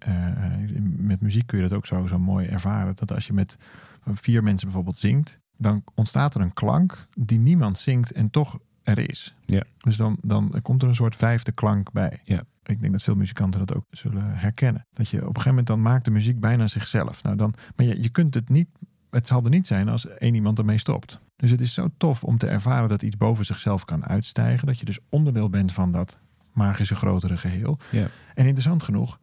eh, 0.04 0.12
met 0.96 1.20
muziek 1.20 1.46
kun 1.46 1.58
je 1.58 1.68
dat 1.68 1.76
ook 1.76 1.86
zo, 1.86 2.06
zo 2.06 2.18
mooi 2.18 2.46
ervaren. 2.46 2.96
Dat 2.96 3.12
als 3.12 3.26
je 3.26 3.32
met 3.32 3.56
vier 4.12 4.42
mensen 4.42 4.66
bijvoorbeeld 4.66 4.98
zingt, 4.98 5.38
dan 5.56 5.84
ontstaat 5.94 6.34
er 6.34 6.40
een 6.40 6.52
klank 6.52 7.06
die 7.18 7.38
niemand 7.38 7.78
zingt 7.78 8.12
en 8.12 8.30
toch 8.30 8.58
er 8.82 9.10
is. 9.10 9.34
Ja. 9.44 9.62
Dus 9.78 9.96
dan, 9.96 10.16
dan 10.22 10.58
komt 10.62 10.82
er 10.82 10.88
een 10.88 10.94
soort 10.94 11.16
vijfde 11.16 11.52
klank 11.52 11.92
bij. 11.92 12.20
Ja. 12.24 12.44
Ik 12.64 12.80
denk 12.80 12.92
dat 12.92 13.02
veel 13.02 13.16
muzikanten 13.16 13.66
dat 13.66 13.76
ook 13.76 13.84
zullen 13.90 14.36
herkennen. 14.36 14.86
Dat 14.92 15.08
je 15.08 15.16
op 15.16 15.22
een 15.22 15.28
gegeven 15.28 15.48
moment 15.50 15.66
dan 15.66 15.82
maakt 15.82 16.04
de 16.04 16.10
muziek 16.10 16.40
bijna 16.40 16.66
zichzelf. 16.66 17.22
Nou 17.22 17.36
dan, 17.36 17.54
maar 17.76 17.86
je, 17.86 18.02
je 18.02 18.08
kunt 18.08 18.34
het 18.34 18.48
niet, 18.48 18.68
het 19.10 19.26
zal 19.26 19.44
er 19.44 19.50
niet 19.50 19.66
zijn 19.66 19.88
als 19.88 20.08
één 20.08 20.34
iemand 20.34 20.58
ermee 20.58 20.78
stopt. 20.78 21.20
Dus 21.36 21.50
het 21.50 21.60
is 21.60 21.74
zo 21.74 21.88
tof 21.96 22.24
om 22.24 22.38
te 22.38 22.46
ervaren 22.46 22.88
dat 22.88 23.02
iets 23.02 23.16
boven 23.16 23.44
zichzelf 23.44 23.84
kan 23.84 24.06
uitstijgen. 24.06 24.66
Dat 24.66 24.78
je 24.78 24.84
dus 24.84 24.98
onderdeel 25.08 25.50
bent 25.50 25.72
van 25.72 25.92
dat 25.92 26.18
magische 26.52 26.94
grotere 26.94 27.36
geheel. 27.36 27.78
Ja. 27.90 28.06
En 28.34 28.44
interessant 28.44 28.82
genoeg, 28.82 29.18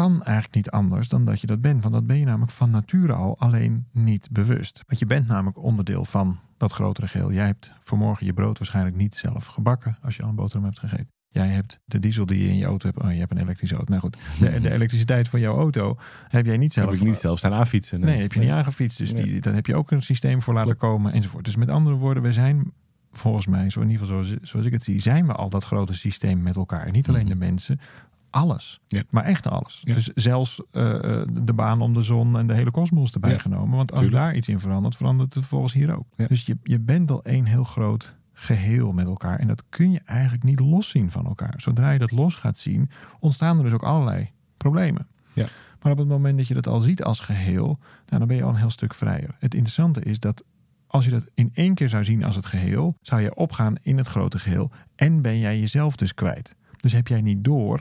kan 0.00 0.22
eigenlijk 0.22 0.54
niet 0.54 0.70
anders 0.70 1.08
dan 1.08 1.24
dat 1.24 1.40
je 1.40 1.46
dat 1.46 1.60
bent. 1.60 1.82
Want 1.82 1.94
dat 1.94 2.06
ben 2.06 2.18
je 2.18 2.24
namelijk 2.24 2.52
van 2.52 2.70
nature 2.70 3.12
al, 3.12 3.38
alleen 3.38 3.86
niet 3.92 4.28
bewust. 4.30 4.82
Want 4.86 4.98
je 4.98 5.06
bent 5.06 5.26
namelijk 5.26 5.58
onderdeel 5.58 6.04
van 6.04 6.38
dat 6.56 6.72
grotere 6.72 7.08
geheel. 7.08 7.32
Jij 7.32 7.46
hebt 7.46 7.72
vanmorgen 7.82 8.26
je 8.26 8.32
brood 8.32 8.58
waarschijnlijk 8.58 8.96
niet 8.96 9.16
zelf 9.16 9.46
gebakken 9.46 9.98
als 10.02 10.16
je 10.16 10.22
al 10.22 10.28
een 10.28 10.34
boterham 10.34 10.64
hebt 10.64 10.78
gegeten. 10.78 11.08
Jij 11.28 11.48
hebt 11.48 11.80
de 11.84 11.98
diesel 11.98 12.26
die 12.26 12.42
je 12.42 12.48
in 12.48 12.56
je 12.56 12.64
auto 12.64 12.86
hebt. 12.86 13.02
Oh, 13.02 13.12
je 13.12 13.18
hebt 13.18 13.30
een 13.32 13.38
elektrische 13.38 13.74
auto. 13.76 13.90
Nou 13.90 14.02
goed, 14.04 14.18
de, 14.40 14.60
de 14.60 14.70
elektriciteit 14.72 15.28
van 15.28 15.40
jouw 15.40 15.56
auto 15.56 15.96
heb 16.28 16.46
jij 16.46 16.56
niet 16.56 16.72
zelf 16.72 16.90
Heb 16.90 17.00
ik 17.00 17.06
niet 17.06 17.18
zelf 17.18 17.38
staan 17.38 17.52
aanfietsen. 17.52 18.00
Nee, 18.00 18.20
heb 18.20 18.32
je 18.32 18.40
niet 18.40 18.50
aangefietst. 18.50 18.98
Dus 18.98 19.12
Nee. 19.12 19.22
die, 19.22 19.40
dan 19.40 19.54
heb 19.54 19.66
je 19.66 19.76
ook 19.76 19.90
een 19.90 20.02
systeem 20.02 20.42
voor 20.42 20.54
laten 20.54 20.76
komen 20.76 21.12
enzovoort. 21.12 21.44
Dus 21.44 21.56
met 21.56 21.68
andere 21.68 21.96
woorden, 21.96 22.22
we 22.22 22.32
zijn 22.32 22.72
volgens 23.12 23.46
mij, 23.46 23.70
zo 23.70 23.80
in 23.80 23.90
ieder 23.90 24.06
geval 24.06 24.24
zoals, 24.24 24.40
zoals 24.42 24.66
ik 24.66 24.72
het 24.72 24.84
zie, 24.84 25.00
zijn 25.00 25.26
we 25.26 25.32
al 25.32 25.48
dat 25.48 25.64
grote 25.64 25.94
systeem 25.94 26.42
met 26.42 26.56
elkaar. 26.56 26.86
En 26.86 26.92
niet 26.92 27.08
alleen 27.08 27.20
Mhm. 27.26 27.30
de 27.30 27.36
mensen, 27.36 27.80
alles. 28.30 28.80
Ja. 28.88 29.02
Maar 29.10 29.24
echt 29.24 29.46
alles. 29.46 29.80
Ja. 29.84 29.94
Dus 29.94 30.10
zelfs 30.14 30.62
eh, 30.70 31.20
eh, 31.20 31.28
de 31.32 31.52
baan 31.52 31.80
om 31.80 31.94
de 31.94 32.02
zon 32.02 32.38
en 32.38 32.46
de 32.46 32.54
hele 32.54 32.70
kosmos 32.70 33.12
erbij 33.12 33.32
Ja. 33.32 33.38
genomen. 33.38 33.76
Want 33.76 33.92
als 33.92 34.00
Tuurlijk. 34.00 34.22
daar 34.22 34.34
iets 34.36 34.48
in 34.48 34.60
verandert, 34.60 34.96
verandert 34.96 35.34
het 35.34 35.44
volgens 35.44 35.72
hier 35.72 35.96
ook. 35.96 36.06
Dus 36.28 36.46
je, 36.46 36.58
je 36.62 36.78
bent 36.78 37.10
al 37.10 37.24
één 37.24 37.44
heel 37.44 37.64
groot 37.64 38.16
geheel 38.32 38.92
met 38.92 39.06
elkaar. 39.06 39.38
En 39.38 39.46
dat 39.46 39.62
kun 39.68 39.90
je 39.90 40.00
eigenlijk 40.04 40.44
niet 40.44 40.60
loszien 40.60 41.10
van 41.10 41.26
elkaar. 41.26 41.54
Zodra 41.56 41.90
je 41.90 41.98
dat 41.98 42.10
los 42.10 42.34
gaat 42.34 42.58
zien, 42.58 42.90
ontstaan 43.20 43.56
er 43.56 43.62
dus 43.64 43.72
ook 43.72 43.82
allerlei 43.82 44.30
problemen. 44.56 45.06
Ja. 45.32 45.46
Maar 45.82 45.92
op 45.92 45.98
het 45.98 46.08
moment 46.08 46.38
dat 46.38 46.48
je 46.48 46.54
dat 46.54 46.66
al 46.66 46.80
ziet 46.80 47.02
als 47.02 47.20
geheel, 47.20 47.66
nou, 48.06 48.18
dan 48.18 48.26
ben 48.26 48.36
je 48.36 48.42
al 48.42 48.48
een 48.48 48.56
heel 48.56 48.70
stuk 48.70 48.94
vrijer. 48.94 49.36
Het 49.38 49.54
interessante 49.54 50.00
is 50.02 50.20
dat 50.20 50.44
als 50.86 51.04
je 51.04 51.10
dat 51.10 51.26
in 51.34 51.50
één 51.54 51.74
keer 51.74 51.88
zou 51.88 52.04
zien 52.04 52.24
als 52.24 52.36
het 52.36 52.46
geheel, 52.46 52.96
zou 53.00 53.20
je 53.20 53.34
opgaan 53.34 53.74
in 53.82 53.96
het 53.98 54.08
grote 54.08 54.38
geheel 54.38 54.70
en 54.96 55.22
ben 55.22 55.38
jij 55.38 55.60
jezelf 55.60 55.96
dus 55.96 56.14
kwijt. 56.14 56.56
Dus 56.76 56.92
heb 56.92 57.08
jij 57.08 57.20
niet 57.20 57.44
door 57.44 57.80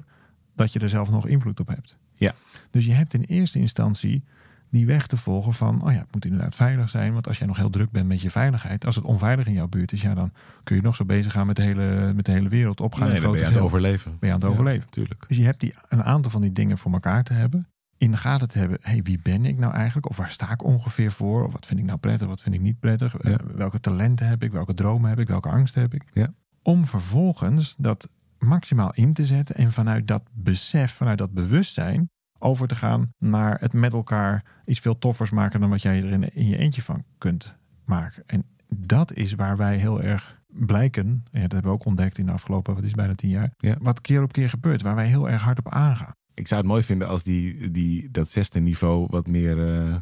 dat 0.58 0.74
je 0.74 0.80
er 0.80 0.90
zelf 0.90 1.10
nog 1.10 1.28
invloed 1.28 1.60
op 1.60 1.68
hebt. 1.68 1.98
Ja. 2.14 2.34
Dus 2.72 2.86
je 2.86 2.94
hebt 2.94 3.14
in 3.14 3.22
eerste 3.22 3.60
instantie 3.60 4.24
die 4.70 4.86
weg 4.86 5.08
te 5.08 5.18
volgen 5.18 5.54
van, 5.54 5.82
oh 5.84 5.92
ja, 5.92 5.98
het 5.98 6.14
moet 6.14 6.26
inderdaad 6.26 6.56
veilig 6.56 6.90
zijn. 6.90 7.14
Want 7.14 7.28
als 7.28 7.38
jij 7.38 7.48
nog 7.48 7.58
heel 7.58 7.70
druk 7.70 7.92
bent 7.92 8.08
met 8.08 8.22
je 8.22 8.30
veiligheid, 8.30 8.86
als 8.86 8.96
het 8.96 9.04
onveilig 9.04 9.48
in 9.48 9.54
jouw 9.54 9.68
buurt 9.68 9.92
is, 9.92 10.02
ja, 10.02 10.14
dan 10.14 10.32
kun 10.64 10.76
je 10.76 10.82
nog 10.82 10.96
zo 10.96 11.06
bezig 11.06 11.34
gaan 11.34 11.48
met 11.48 11.56
de 11.56 11.62
hele, 11.62 12.14
met 12.16 12.26
de 12.26 12.32
hele 12.32 12.50
wereld 12.50 12.82
opgaan. 12.82 13.08
Nee, 13.08 13.22
dan 13.22 13.32
ben 13.32 13.40
je 13.40 13.46
aan 13.46 13.52
het 13.52 13.62
overleven. 13.62 14.12
Ben 14.20 14.30
je 14.30 14.36
aan 14.36 14.42
het 14.42 14.50
Ja, 14.50 14.54
overleven. 14.54 14.90
Tuurlijk. 14.90 15.26
Dus 15.28 15.38
je 15.38 15.44
hebt 15.44 15.60
die, 15.60 15.74
een 15.88 16.04
aantal 16.04 16.32
van 16.32 16.42
die 16.42 16.52
dingen 16.52 16.78
voor 16.78 16.92
elkaar 16.92 17.24
te 17.24 17.34
hebben. 17.34 17.68
In 17.98 18.12
de 18.12 18.18
gaten 18.18 18.48
te 18.48 18.60
hebben, 18.60 18.78
hey, 18.82 19.02
wie 19.04 19.20
ben 19.24 19.46
ik 19.46 19.58
nou 19.58 19.74
eigenlijk? 19.74 20.10
Of 20.10 20.18
waar 20.18 20.32
sta 20.32 20.52
ik 20.52 20.64
ongeveer 20.64 21.12
voor? 21.12 21.46
Of 21.46 21.52
wat 21.52 21.66
vind 21.66 21.80
ik 21.80 21.86
nou 21.86 21.98
prettig, 21.98 22.28
wat 22.28 22.42
vind 22.42 22.56
ik 22.56 22.62
niet 22.62 22.80
prettig? 22.80 23.16
Ja. 23.22 23.30
Eh, 23.30 23.36
welke 23.56 23.80
talenten 23.80 24.28
heb 24.28 24.44
ik? 24.44 24.52
Welke 24.52 24.74
dromen 24.74 25.10
heb 25.10 25.20
ik? 25.20 25.28
Welke 25.28 25.50
angsten 25.50 25.82
heb 25.82 25.94
ik? 25.94 26.04
Ja. 26.14 26.34
Om 26.62 26.86
vervolgens 26.86 27.76
dat 27.78 28.10
maximaal 28.40 28.94
in 28.94 29.14
te 29.14 29.26
zetten. 29.26 29.56
En 29.56 29.72
vanuit 29.72 30.08
dat 30.08 30.24
besef, 30.34 30.94
vanuit 30.94 31.18
dat 31.18 31.32
bewustzijn... 31.32 32.10
over 32.40 32.68
te 32.68 32.76
gaan 32.76 33.14
naar 33.18 33.60
het 33.60 33.74
met 33.74 33.94
elkaar 33.94 34.44
iets 34.66 34.80
veel 34.80 34.98
toffers 34.98 35.30
maken... 35.30 35.60
dan 35.60 35.70
wat 35.70 35.82
jij 35.82 35.98
er 35.98 36.12
in, 36.12 36.34
in 36.34 36.48
je 36.48 36.58
eentje 36.58 36.82
van 36.82 37.04
kunt 37.18 37.56
maken. 37.86 38.24
En 38.26 38.44
dat 38.68 39.14
is 39.14 39.34
waar 39.34 39.58
wij 39.58 39.78
heel 39.78 40.02
erg 40.02 40.42
blijken... 40.48 41.24
Ja, 41.32 41.42
dat 41.42 41.52
hebben 41.52 41.72
we 41.72 41.78
ook 41.78 41.86
ontdekt 41.86 42.18
in 42.18 42.26
de 42.26 42.32
afgelopen, 42.32 42.76
wat 42.76 42.84
is 42.84 42.92
bijna 42.92 43.16
tien 43.16 43.30
jaar... 43.30 43.52
Ja. 43.58 43.76
wat 43.82 44.02
keer 44.02 44.24
op 44.24 44.32
keer 44.32 44.50
gebeurt, 44.50 44.82
waar 44.82 44.96
wij 44.96 45.08
heel 45.08 45.30
erg 45.30 45.42
hard 45.42 45.60
op 45.60 45.70
aangaan. 45.70 46.12
Ik 46.34 46.48
zou 46.48 46.62
het 46.62 46.70
mooi 46.70 46.84
vinden 46.84 47.08
als 47.08 47.24
die, 47.24 47.72
die, 47.72 48.12
dat 48.12 48.30
zesde 48.30 48.60
niveau 48.60 49.08
wat 49.10 49.28
meer, 49.28 49.68
eh, 49.68 49.96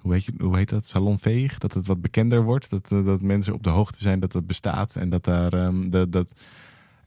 hoe, 0.00 0.12
heet 0.12 0.24
je, 0.24 0.32
hoe 0.38 0.56
heet 0.56 0.68
dat, 0.68 0.86
salonveeg? 0.86 1.58
Dat 1.58 1.74
het 1.74 1.86
wat 1.86 2.00
bekender 2.00 2.42
wordt. 2.42 2.70
Dat, 2.70 2.92
eh, 2.92 3.04
dat 3.04 3.22
mensen 3.22 3.54
op 3.54 3.62
de 3.62 3.70
hoogte 3.70 4.00
zijn 4.00 4.20
dat 4.20 4.32
dat 4.32 4.46
bestaat. 4.46 4.96
En 4.96 5.10
dat 5.10 5.24
daar, 5.24 5.50
dat, 5.90 6.12
dat... 6.12 6.32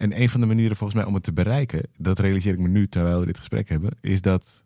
En 0.01 0.21
een 0.21 0.29
van 0.29 0.41
de 0.41 0.47
manieren 0.47 0.77
volgens 0.77 0.99
mij 0.99 1.07
om 1.07 1.13
het 1.13 1.23
te 1.23 1.33
bereiken, 1.33 1.87
dat 1.97 2.19
realiseer 2.19 2.53
ik 2.53 2.59
me 2.59 2.67
nu 2.67 2.87
terwijl 2.87 3.19
we 3.19 3.25
dit 3.25 3.37
gesprek 3.37 3.69
hebben, 3.69 3.91
is 4.01 4.21
dat 4.21 4.65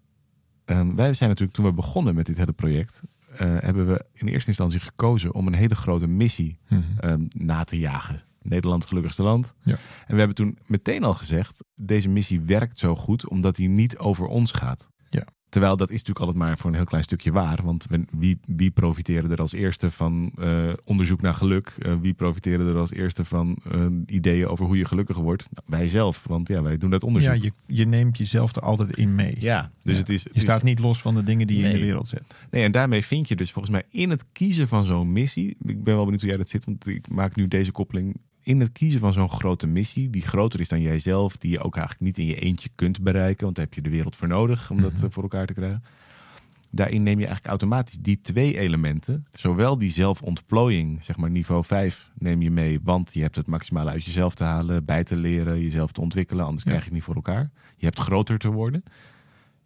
ehm, 0.65 0.95
wij 0.95 1.13
zijn 1.13 1.29
natuurlijk 1.29 1.57
toen 1.57 1.65
we 1.65 1.73
begonnen 1.73 2.15
met 2.15 2.25
dit 2.25 2.37
hele 2.37 2.51
project, 2.51 3.03
eh, 3.31 3.37
hebben 3.59 3.87
we 3.87 4.05
in 4.13 4.27
eerste 4.27 4.47
instantie 4.47 4.79
gekozen 4.79 5.33
om 5.33 5.47
een 5.47 5.53
hele 5.53 5.75
grote 5.75 6.07
missie 6.07 6.57
ehm, 6.99 7.25
na 7.29 7.63
te 7.63 7.79
jagen. 7.79 8.21
Nederland 8.41 8.79
het 8.79 8.89
gelukkigste 8.89 9.23
land. 9.23 9.55
Ja. 9.63 9.77
En 10.07 10.13
we 10.13 10.17
hebben 10.17 10.35
toen 10.35 10.57
meteen 10.67 11.03
al 11.03 11.13
gezegd, 11.13 11.63
deze 11.75 12.09
missie 12.09 12.41
werkt 12.41 12.79
zo 12.79 12.95
goed 12.95 13.29
omdat 13.29 13.55
die 13.55 13.69
niet 13.69 13.97
over 13.97 14.27
ons 14.27 14.51
gaat. 14.51 14.89
Ja. 15.15 15.25
Terwijl 15.49 15.77
dat 15.77 15.89
is 15.89 15.97
natuurlijk 15.99 16.25
altijd 16.25 16.37
maar 16.45 16.57
voor 16.57 16.69
een 16.69 16.75
heel 16.75 16.85
klein 16.85 17.03
stukje 17.03 17.31
waar. 17.31 17.59
Want 17.63 17.85
wie, 18.17 18.37
wie 18.47 18.71
profiteren 18.71 19.31
er 19.31 19.39
als 19.39 19.53
eerste 19.53 19.91
van 19.91 20.31
eh, 20.37 20.73
onderzoek 20.85 21.21
naar 21.21 21.33
geluk? 21.33 21.75
Eh, 21.79 21.93
wie 22.01 22.13
profiteren 22.13 22.67
er 22.67 22.77
als 22.77 22.91
eerste 22.91 23.25
van 23.25 23.57
eh, 23.71 23.85
ideeën 24.05 24.47
over 24.47 24.65
hoe 24.65 24.77
je 24.77 24.85
gelukkiger 24.85 25.23
wordt? 25.23 25.47
Nou, 25.51 25.65
wij 25.79 25.87
zelf, 25.87 26.23
want 26.27 26.47
ja, 26.47 26.61
wij 26.61 26.77
doen 26.77 26.89
dat 26.89 27.03
onderzoek. 27.03 27.35
Ja, 27.35 27.41
je, 27.43 27.51
je 27.75 27.85
neemt 27.85 28.17
jezelf 28.17 28.55
er 28.55 28.61
altijd 28.61 28.97
in 28.97 29.15
mee. 29.15 29.35
Ja, 29.39 29.71
dus 29.83 29.93
Ja. 29.93 29.99
het 29.99 30.09
is... 30.09 30.21
Je 30.23 30.27
het 30.27 30.37
is- 30.37 30.43
staat 30.43 30.63
niet 30.63 30.79
los 30.79 31.01
van 31.01 31.15
de 31.15 31.23
dingen 31.23 31.47
die 31.47 31.57
je 31.57 31.67
in 31.67 31.73
de 31.73 31.79
wereld 31.79 32.07
zet. 32.07 32.45
Nee, 32.51 32.63
en 32.63 32.71
daarmee 32.71 33.05
vind 33.05 33.27
je 33.27 33.35
dus 33.35 33.51
volgens 33.51 33.73
mij 33.73 33.83
in 33.89 34.09
het 34.09 34.25
kiezen 34.31 34.67
van 34.67 34.83
zo'n 34.83 35.11
missie. 35.11 35.49
Ik 35.65 35.83
ben 35.83 35.95
wel 35.95 36.03
benieuwd 36.03 36.21
hoe 36.21 36.29
jij 36.29 36.37
dat 36.39 36.49
zit, 36.49 36.65
want 36.65 36.87
ik 36.87 37.09
maak 37.09 37.35
nu 37.35 37.47
deze 37.47 37.71
koppeling. 37.71 38.15
In 38.45 38.59
het 38.59 38.71
kiezen 38.71 38.99
van 38.99 39.13
zo'n 39.13 39.29
grote 39.29 39.67
missie, 39.67 40.09
die 40.09 40.21
groter 40.21 40.59
is 40.59 40.67
dan 40.67 40.81
jijzelf, 40.81 41.37
die 41.37 41.51
je 41.51 41.59
ook 41.63 41.75
eigenlijk 41.77 42.05
niet 42.05 42.17
in 42.17 42.25
je 42.25 42.39
eentje 42.39 42.69
kunt 42.75 43.01
bereiken, 43.01 43.43
want 43.43 43.55
daar 43.55 43.65
heb 43.65 43.73
je 43.73 43.81
de 43.81 43.89
wereld 43.89 44.15
voor 44.15 44.27
nodig 44.27 44.71
om 44.71 44.81
dat 44.81 44.93
Mhm. 44.93 45.05
eh, 45.05 45.11
voor 45.11 45.23
elkaar 45.23 45.45
te 45.45 45.53
krijgen. 45.53 45.83
daarin 46.69 47.03
neem 47.03 47.19
je 47.19 47.25
eigenlijk 47.25 47.47
automatisch 47.47 47.97
die 48.01 48.19
twee 48.21 48.57
elementen, 48.57 49.25
zowel 49.31 49.77
die 49.77 49.89
zelfontplooiing, 49.89 51.03
zeg 51.03 51.17
maar 51.17 51.29
niveau 51.29 51.63
5, 51.63 52.11
neem 52.19 52.41
je 52.41 52.51
mee, 52.51 52.79
want 52.83 53.13
je 53.13 53.21
hebt 53.21 53.35
het 53.35 53.47
maximale 53.47 53.89
uit 53.89 54.03
jezelf 54.03 54.35
te 54.35 54.43
halen, 54.43 54.85
bij 54.85 55.03
te 55.03 55.15
leren, 55.15 55.61
jezelf 55.61 55.91
te 55.91 56.01
ontwikkelen, 56.01 56.45
anders 56.45 56.63
Ja. 56.63 56.69
krijg 56.69 56.83
je 56.83 56.89
het 56.89 56.97
niet 56.97 57.05
voor 57.07 57.15
elkaar. 57.15 57.49
Je 57.77 57.85
hebt 57.85 57.99
groter 57.99 58.37
te 58.37 58.49
worden. 58.51 58.83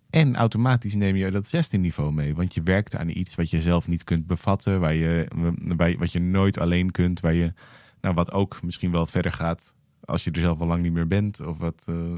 En 0.09 0.35
automatisch 0.35 0.93
neem 0.95 1.15
je 1.15 1.31
dat 1.31 1.47
zesde 1.47 1.77
niveau 1.77 2.13
mee, 2.13 2.35
want 2.35 2.53
je 2.53 2.61
werkt 2.63 2.95
aan 2.95 3.09
iets 3.09 3.35
wat 3.35 3.49
je 3.49 3.61
zelf 3.61 3.87
niet 3.87 4.03
kunt 4.03 4.27
bevatten, 4.27 4.79
waar 4.79 4.93
je, 4.95 5.27
waar 5.75 5.89
je- 5.89 5.97
wat 5.97 6.11
je 6.11 6.19
nooit 6.19 6.59
alleen 6.59 6.91
kunt, 6.91 7.19
waar 7.19 7.33
je, 7.33 7.53
nou, 8.01 8.15
wat 8.15 8.31
ook 8.31 8.61
misschien 8.63 8.91
wel 8.91 9.05
verder 9.05 9.31
gaat 9.31 9.75
als 10.05 10.23
je 10.23 10.31
er 10.31 10.39
zelf 10.39 10.59
al 10.59 10.67
lang 10.67 10.81
niet 10.81 10.93
meer 10.93 11.07
bent. 11.07 11.39
Of 11.39 11.57
wat, 11.57 11.85
eh, 11.87 12.11
eh. 12.11 12.17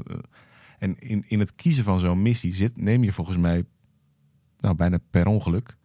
en 0.78 0.98
in, 0.98 1.24
in 1.26 1.38
het 1.38 1.54
kiezen 1.54 1.84
van 1.84 1.98
zo'n 1.98 2.22
missie 2.22 2.54
zit, 2.54 2.76
neem 2.76 3.04
je 3.04 3.12
volgens 3.12 3.36
mij 3.36 3.64
nou, 4.58 4.74
bijna 4.74 4.98
per 5.10 5.26
ongeluk 5.26 5.76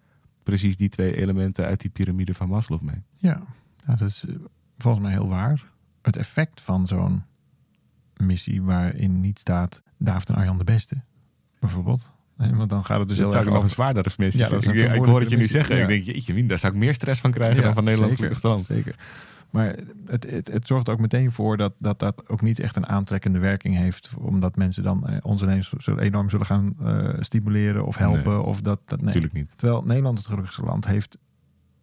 precies 0.43 0.77
die 0.77 0.89
twee 0.89 1.15
elementen 1.15 1.65
uit 1.65 1.81
die 1.81 1.89
piramide 1.89 2.33
van 2.33 2.49
Maslow 2.49 2.81
mee. 2.81 3.03
Ja, 3.13 3.41
nou, 3.85 3.97
dat 3.97 4.09
is 4.09 4.23
eh, 4.27 4.35
volgens 4.77 5.03
mij 5.03 5.13
heel 5.13 5.27
waar. 5.27 5.63
Het 6.01 6.15
effect 6.15 6.61
van 6.61 6.87
zo'n 6.87 7.23
missie 8.15 8.61
waarin 8.61 9.19
niet 9.19 9.39
staat 9.39 9.83
David 9.97 10.29
en 10.29 10.35
Arjan 10.35 10.57
de 10.57 10.63
beste, 10.63 11.03
bijvoorbeeld. 11.59 12.09
Nee, 12.37 12.53
want 12.55 12.69
dan 12.69 12.85
gaat 12.85 12.99
het 12.99 13.07
dus 13.07 13.17
dat 13.17 13.25
heel 13.25 13.35
zou 13.35 13.47
ik 13.47 13.53
nog 13.53 13.63
een 13.63 13.69
zwaardere 13.69 14.09
missie 14.17 14.43
Ja, 14.43 14.49
dat 14.49 14.59
is 14.59 14.65
vinden. 14.65 14.85
een 14.85 14.95
ik, 14.95 15.01
ik 15.01 15.07
hoor 15.07 15.19
het 15.19 15.29
je 15.29 15.37
nu 15.37 15.45
zeggen. 15.45 15.81
Ik 15.81 15.87
denk, 15.87 16.03
jeetje, 16.03 16.45
daar 16.45 16.59
zou 16.59 16.73
ik 16.73 16.79
meer 16.79 16.93
stress 16.93 17.21
van 17.21 17.31
krijgen 17.31 17.63
dan 17.63 17.73
van 17.73 17.83
Nederland 17.83 18.17
zeker, 18.17 18.35
Gelukkig 18.35 18.37
Strand. 18.37 18.65
Zeker. 18.65 18.95
Maar 19.49 19.75
het, 20.05 20.29
het, 20.31 20.47
het 20.51 20.67
zorgt 20.67 20.89
ook 20.89 20.99
meteen 20.99 21.31
voor 21.31 21.57
dat, 21.57 21.73
dat 21.77 21.99
dat 21.99 22.29
ook 22.29 22.41
niet 22.41 22.59
echt 22.59 22.75
een 22.75 22.87
aantrekkende 22.87 23.39
werking 23.39 23.75
heeft. 23.75 24.09
Omdat 24.19 24.55
mensen 24.55 24.83
dan 24.83 25.07
eh, 25.07 25.17
ons 25.21 25.41
ineens 25.41 25.69
zo 25.69 25.97
enorm 25.97 26.29
zullen 26.29 26.45
gaan 26.45 26.75
eh, 26.83 27.13
stimuleren 27.19 27.85
of 27.85 27.97
helpen. 27.97 28.33
Nee. 28.33 28.41
Of 28.41 28.61
dat, 28.61 28.79
dat, 28.85 28.97
nee. 28.97 29.05
Natuurlijk 29.05 29.33
niet. 29.33 29.57
Terwijl 29.57 29.83
Nederland 29.83 30.17
het 30.17 30.27
gelukkigste 30.27 30.63
land 30.63 30.85
heeft. 30.87 31.17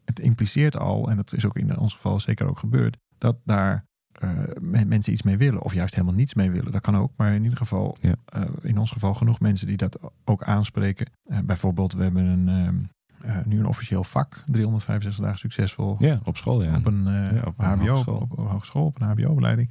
Het 0.05 0.21
impliceert 0.21 0.77
al, 0.79 1.11
en 1.11 1.17
dat 1.17 1.33
is 1.33 1.47
ook 1.47 1.57
in 1.57 1.79
ons 1.79 1.93
geval 1.95 2.21
zeker 2.21 2.49
ook 2.49 2.59
gebeurd, 2.59 2.97
dat 3.19 3.37
daar 3.45 3.85
eh, 4.13 4.31
me- 4.61 4.85
mensen 4.85 5.13
iets 5.13 5.23
mee 5.23 5.37
willen. 5.37 5.63
Of 5.63 5.75
juist 5.75 5.95
helemaal 5.95 6.17
niets 6.17 6.35
mee 6.35 6.51
willen. 6.51 6.73
Dat 6.73 6.83
kan 6.83 6.97
ook. 6.97 7.13
Maar 7.17 7.35
in 7.35 7.43
ieder 7.43 7.59
geval, 7.59 7.97
Ja. 8.01 8.15
in 8.63 8.79
ons 8.79 8.91
geval 8.91 9.15
genoeg 9.15 9.41
mensen 9.41 9.67
die 9.67 9.77
dat 9.77 9.99
ook 10.25 10.43
aanspreken. 10.43 11.07
Bijvoorbeeld, 11.45 11.93
we 11.93 12.03
hebben 12.03 12.25
een, 12.25 12.89
eh, 13.25 13.37
nu 13.45 13.59
een 13.59 13.67
officieel 13.67 14.05
vak. 14.05 14.43
365 14.47 15.25
dagen 15.25 15.39
succesvol. 15.39 15.97
Ja, 15.99 16.21
op 16.25 16.37
school, 16.37 16.63
ja. 16.63 16.77
Op 16.77 16.87
een, 16.87 17.05
Ja, 17.05 17.43
op 17.45 17.59
een 17.59 17.65
HBO, 17.65 17.87
hogeschool. 17.87 18.29
Op, 18.31 18.39
hogeschool, 18.39 18.85
op 18.85 19.01
een 19.01 19.07
HBO-opleiding. 19.07 19.71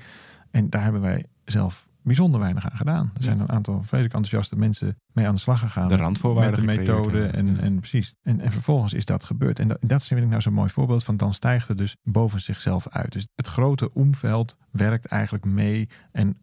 En 0.51 0.69
daar 0.69 0.83
hebben 0.83 1.01
wij 1.01 1.25
zelf 1.45 1.87
bijzonder 2.03 2.39
weinig 2.39 2.69
aan 2.69 2.77
gedaan. 2.77 3.11
Er 3.15 3.23
zijn 3.23 3.39
een 3.39 3.49
aantal 3.49 3.73
vreselijk 3.73 4.13
enthousiaste 4.13 4.55
mensen 4.55 4.97
mee 5.11 5.27
aan 5.27 5.33
de 5.33 5.39
slag 5.39 5.59
gegaan. 5.59 5.87
De 5.87 5.95
randvoorwaarden 5.95 6.65
Met 6.65 6.75
de 6.75 6.81
methode 6.81 7.25
en, 7.25 7.59
en 7.59 7.79
precies. 7.79 8.15
En, 8.21 8.39
en 8.39 8.51
vervolgens 8.51 8.93
is 8.93 9.05
dat 9.05 9.23
gebeurd. 9.23 9.59
En 9.59 9.67
dat, 9.67 9.77
dat 9.81 10.05
vind 10.05 10.21
ik 10.21 10.27
nou 10.27 10.41
zo'n 10.41 10.53
mooi 10.53 10.69
voorbeeld 10.69 11.03
van 11.03 11.17
dan 11.17 11.33
stijgt 11.33 11.67
het 11.67 11.77
dus 11.77 11.95
boven 12.03 12.41
zichzelf 12.41 12.87
uit. 12.89 13.11
Dus 13.11 13.27
het 13.35 13.47
grote 13.47 13.93
omveld 13.93 14.57
werkt 14.71 15.05
eigenlijk 15.05 15.45
mee. 15.45 15.89
En 16.11 16.37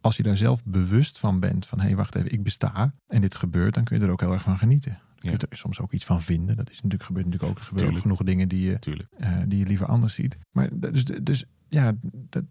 als 0.00 0.16
je 0.16 0.22
daar 0.22 0.36
zelf 0.36 0.64
bewust 0.64 1.18
van 1.18 1.40
bent, 1.40 1.66
van 1.66 1.80
hé, 1.80 1.86
hey, 1.86 1.96
wacht 1.96 2.14
even, 2.14 2.32
ik 2.32 2.42
besta 2.42 2.94
en 3.06 3.20
dit 3.20 3.34
gebeurt, 3.34 3.74
dan 3.74 3.84
kun 3.84 3.98
je 3.98 4.04
er 4.04 4.10
ook 4.10 4.20
heel 4.20 4.32
erg 4.32 4.42
van 4.42 4.58
genieten. 4.58 4.98
Je 5.20 5.30
Ja. 5.30 5.36
kunt 5.36 5.52
er 5.52 5.58
soms 5.58 5.80
ook 5.80 5.92
iets 5.92 6.04
van 6.04 6.22
vinden. 6.22 6.56
Dat 6.56 6.70
is 6.70 6.76
natuurlijk 6.76 7.02
gebeurt 7.02 7.24
natuurlijk 7.26 7.52
ook. 7.52 7.58
Er 7.58 7.64
gebeuren 7.68 7.94
ook 7.94 8.00
genoeg 8.00 8.22
dingen 8.22 8.48
die 8.48 8.60
je 8.62 8.78
eh, 9.16 9.32
die 9.46 9.58
je 9.58 9.66
liever 9.66 9.86
anders 9.86 10.14
ziet. 10.14 10.38
Maar 10.52 10.68
dus, 10.72 11.04
dus 11.04 11.44
ja, 11.68 11.92
dat, 12.02 12.44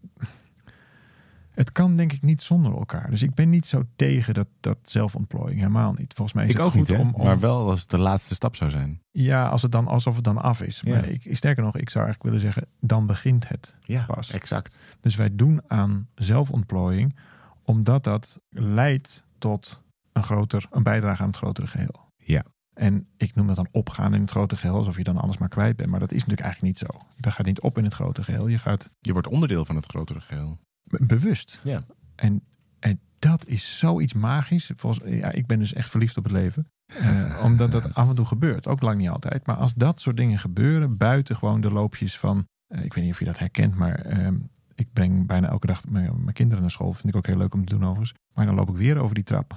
het 1.50 1.72
kan 1.72 1.96
denk 1.96 2.12
ik 2.12 2.22
niet 2.22 2.42
zonder 2.42 2.72
elkaar. 2.72 3.10
Dus 3.10 3.22
ik 3.22 3.34
ben 3.34 3.50
niet 3.50 3.66
zo 3.66 3.82
tegen 3.96 4.34
dat, 4.34 4.46
dat 4.60 4.78
zelfontplooiing. 4.82 5.58
Helemaal 5.60 5.92
niet. 5.92 6.12
Volgens 6.14 6.36
mij 6.36 6.44
is 6.44 6.50
Ik 6.50 6.56
het 6.56 6.66
ook 6.66 6.72
goed 6.72 6.88
niet, 6.88 6.98
om, 6.98 7.14
om- 7.14 7.24
maar 7.24 7.40
wel 7.40 7.68
als 7.68 7.80
het 7.80 7.90
de 7.90 7.98
laatste 7.98 8.34
stap 8.34 8.56
zou 8.56 8.70
zijn. 8.70 9.02
Ja, 9.10 9.48
als 9.48 9.62
het 9.62 9.72
dan, 9.72 9.86
alsof 9.86 10.14
het 10.14 10.24
dan 10.24 10.38
af 10.38 10.62
is. 10.62 10.80
Ja. 10.84 10.94
Maar 10.94 11.08
ik, 11.08 11.36
sterker 11.36 11.62
nog, 11.62 11.76
ik 11.76 11.90
zou 11.90 12.04
eigenlijk 12.04 12.34
willen 12.34 12.52
zeggen, 12.52 12.72
dan 12.80 13.06
begint 13.06 13.48
het. 13.48 13.76
Ja, 13.80 14.04
Pas. 14.06 14.30
exact. 14.30 14.80
Dus 15.00 15.16
wij 15.16 15.36
doen 15.36 15.60
aan 15.66 16.08
zelfontplooiing 16.14 17.16
omdat 17.62 18.04
dat 18.04 18.40
leidt 18.48 19.24
tot 19.38 19.82
een, 20.12 20.22
groter, 20.22 20.66
een 20.70 20.82
bijdrage 20.82 21.22
aan 21.22 21.28
het 21.28 21.36
grotere 21.36 21.66
geheel. 21.66 22.06
Ja. 22.16 22.44
En 22.78 23.06
ik 23.16 23.34
noem 23.34 23.46
dat 23.46 23.56
dan 23.56 23.68
opgaan 23.70 24.14
in 24.14 24.20
het 24.20 24.30
grote 24.30 24.56
geheel, 24.56 24.76
alsof 24.76 24.96
je 24.96 25.04
dan 25.04 25.16
alles 25.16 25.38
maar 25.38 25.48
kwijt 25.48 25.76
bent. 25.76 25.90
Maar 25.90 26.00
dat 26.00 26.12
is 26.12 26.24
natuurlijk 26.24 26.46
eigenlijk 26.46 26.80
niet 26.80 26.90
zo. 26.90 27.00
Je 27.16 27.30
gaat 27.30 27.46
niet 27.46 27.60
op 27.60 27.78
in 27.78 27.84
het 27.84 27.94
grote 27.94 28.22
geheel. 28.22 28.46
Je 28.48 28.58
gaat 28.58 28.90
Je 29.00 29.12
wordt 29.12 29.28
onderdeel 29.28 29.64
van 29.64 29.76
het 29.76 29.86
grotere 29.86 30.20
geheel. 30.20 30.58
be- 30.84 31.04
bewust. 31.06 31.60
Ja. 31.64 31.82
En, 32.14 32.42
en 32.78 33.00
dat 33.18 33.46
is 33.46 33.78
zoiets 33.78 34.12
magisch. 34.12 34.70
Volgens, 34.76 35.04
ja, 35.12 35.32
ik 35.32 35.46
ben 35.46 35.58
dus 35.58 35.72
echt 35.72 35.90
verliefd 35.90 36.16
op 36.16 36.24
het 36.24 36.32
leven. 36.32 36.66
Eh, 36.86 37.40
omdat 37.44 37.72
dat 37.72 37.94
af 38.00 38.08
en 38.08 38.14
toe 38.14 38.24
gebeurt. 38.24 38.66
Ook 38.66 38.80
lang 38.80 38.98
niet 38.98 39.08
altijd. 39.08 39.46
Maar 39.46 39.56
als 39.56 39.74
dat 39.74 40.00
soort 40.00 40.16
dingen 40.16 40.38
gebeuren, 40.38 40.96
buiten 40.96 41.36
gewoon 41.36 41.60
de 41.60 41.70
loopjes 41.70 42.18
van... 42.18 42.46
eh, 42.66 42.84
ik 42.84 42.94
weet 42.94 43.04
niet 43.04 43.12
of 43.12 43.18
je 43.18 43.24
dat 43.24 43.38
herkent, 43.38 43.74
maar 43.74 43.94
ehm, 43.94 44.36
ik 44.74 44.92
breng 44.92 45.26
bijna 45.26 45.48
elke 45.48 45.66
dag 45.66 45.88
mijn, 45.88 46.12
mijn 46.22 46.34
kinderen 46.34 46.62
naar 46.62 46.70
school. 46.70 46.92
Vind 46.92 47.08
ik 47.08 47.16
ook 47.16 47.26
heel 47.26 47.36
leuk 47.36 47.54
om 47.54 47.64
te 47.64 47.74
doen 47.74 47.84
overigens. 47.84 48.12
Maar 48.34 48.46
dan 48.46 48.54
loop 48.54 48.68
ik 48.68 48.76
weer 48.76 48.98
over 48.98 49.14
die 49.14 49.24
trap. 49.24 49.50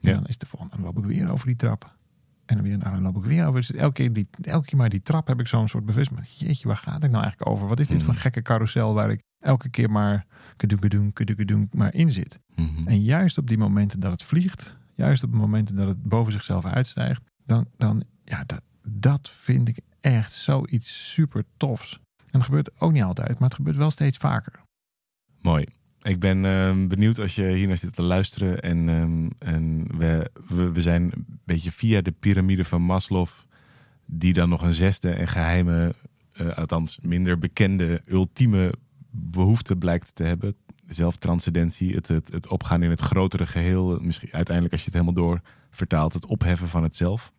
En 0.00 0.08
Ja. 0.08 0.14
dan 0.14 0.26
is 0.26 0.38
de 0.38 0.46
volgende, 0.46 0.76
dan 0.76 0.84
loop 0.84 0.98
ik 0.98 1.04
weer 1.04 1.30
over 1.30 1.46
die 1.46 1.56
trap. 1.56 1.98
En 2.50 2.56
dan, 2.56 2.64
weer, 2.64 2.78
dan 2.78 3.02
loop 3.02 3.16
ik 3.16 3.24
weer 3.24 3.46
over. 3.46 3.60
Dus 3.60 3.72
elke, 3.72 3.92
keer 3.92 4.12
die, 4.12 4.28
elke 4.42 4.66
keer 4.66 4.78
maar 4.78 4.88
die 4.88 5.02
trap 5.02 5.26
heb 5.26 5.40
ik 5.40 5.46
zo'n 5.46 5.68
soort 5.68 5.86
bewust. 5.86 6.10
Jeetje, 6.22 6.68
waar 6.68 6.76
gaat 6.76 7.04
ik 7.04 7.10
nou 7.10 7.22
eigenlijk 7.22 7.50
over? 7.50 7.68
Wat 7.68 7.80
is 7.80 7.86
dit 7.86 7.96
Hmm. 7.96 8.04
voor 8.04 8.14
een 8.14 8.20
gekke 8.20 8.42
carousel 8.42 8.94
waar 8.94 9.10
ik 9.10 9.22
elke 9.38 9.68
keer 9.68 9.90
maar 9.90 10.26
kadoenkadoen, 10.56 11.12
kadoenkadoen 11.12 11.68
maar 11.72 11.94
in 11.94 12.10
zit? 12.10 12.40
Mhm. 12.54 12.88
En 12.88 13.02
juist 13.02 13.38
op 13.38 13.46
die 13.46 13.58
momenten 13.58 14.00
dat 14.00 14.10
het 14.10 14.22
vliegt, 14.22 14.76
juist 14.94 15.22
op 15.22 15.30
de 15.30 15.36
momenten 15.36 15.74
dat 15.74 15.88
het 15.88 16.02
boven 16.02 16.32
zichzelf 16.32 16.64
uitstijgt, 16.64 17.22
dan, 17.44 17.66
dan 17.76 18.04
ja, 18.24 18.44
dat, 18.46 18.62
dat 18.88 19.30
vind 19.30 19.68
ik 19.68 19.80
echt 20.00 20.32
zoiets 20.32 21.12
super 21.12 21.44
tofs. 21.56 22.00
En 22.16 22.38
dat 22.38 22.42
gebeurt 22.42 22.80
ook 22.80 22.92
niet 22.92 23.02
altijd, 23.02 23.38
maar 23.38 23.48
het 23.48 23.54
gebeurt 23.54 23.76
wel 23.76 23.90
steeds 23.90 24.18
vaker. 24.18 24.60
Mooi. 25.40 25.66
Ik 26.02 26.20
ben 26.20 26.44
ehm, 26.44 26.86
benieuwd 26.88 27.18
als 27.18 27.34
je 27.34 27.52
hier 27.52 27.66
naar 27.66 27.76
zit 27.76 27.94
te 27.94 28.02
luisteren. 28.02 28.62
En, 28.62 28.88
ehm, 28.88 29.28
en 29.38 29.86
we, 29.98 30.30
we, 30.48 30.72
we 30.72 30.82
zijn 30.82 31.02
een 31.02 31.38
beetje 31.44 31.72
via 31.72 32.00
de 32.00 32.10
piramide 32.10 32.64
van 32.64 32.82
Maslow, 32.82 33.26
die 34.04 34.32
dan 34.32 34.48
nog 34.48 34.62
een 34.62 34.74
zesde 34.74 35.10
en 35.10 35.28
geheime, 35.28 35.94
eh, 36.32 36.56
althans 36.56 36.98
minder 37.02 37.38
bekende, 37.38 38.02
ultieme 38.06 38.74
behoefte 39.10 39.76
blijkt 39.76 40.14
te 40.14 40.24
hebben. 40.24 40.56
Zelftranscendentie, 40.86 41.94
het, 41.94 42.08
het, 42.08 42.32
het 42.32 42.48
opgaan 42.48 42.82
in 42.82 42.90
het 42.90 43.00
grotere 43.00 43.46
geheel. 43.46 43.98
Misschien 44.00 44.32
uiteindelijk, 44.32 44.74
als 44.74 44.84
je 44.84 44.90
het 44.90 45.00
helemaal 45.00 45.24
door 45.24 45.40
vertaalt, 45.70 46.12
het 46.12 46.26
opheffen 46.26 46.68
van 46.68 46.82
het 46.82 46.96
zelf. 46.96 47.32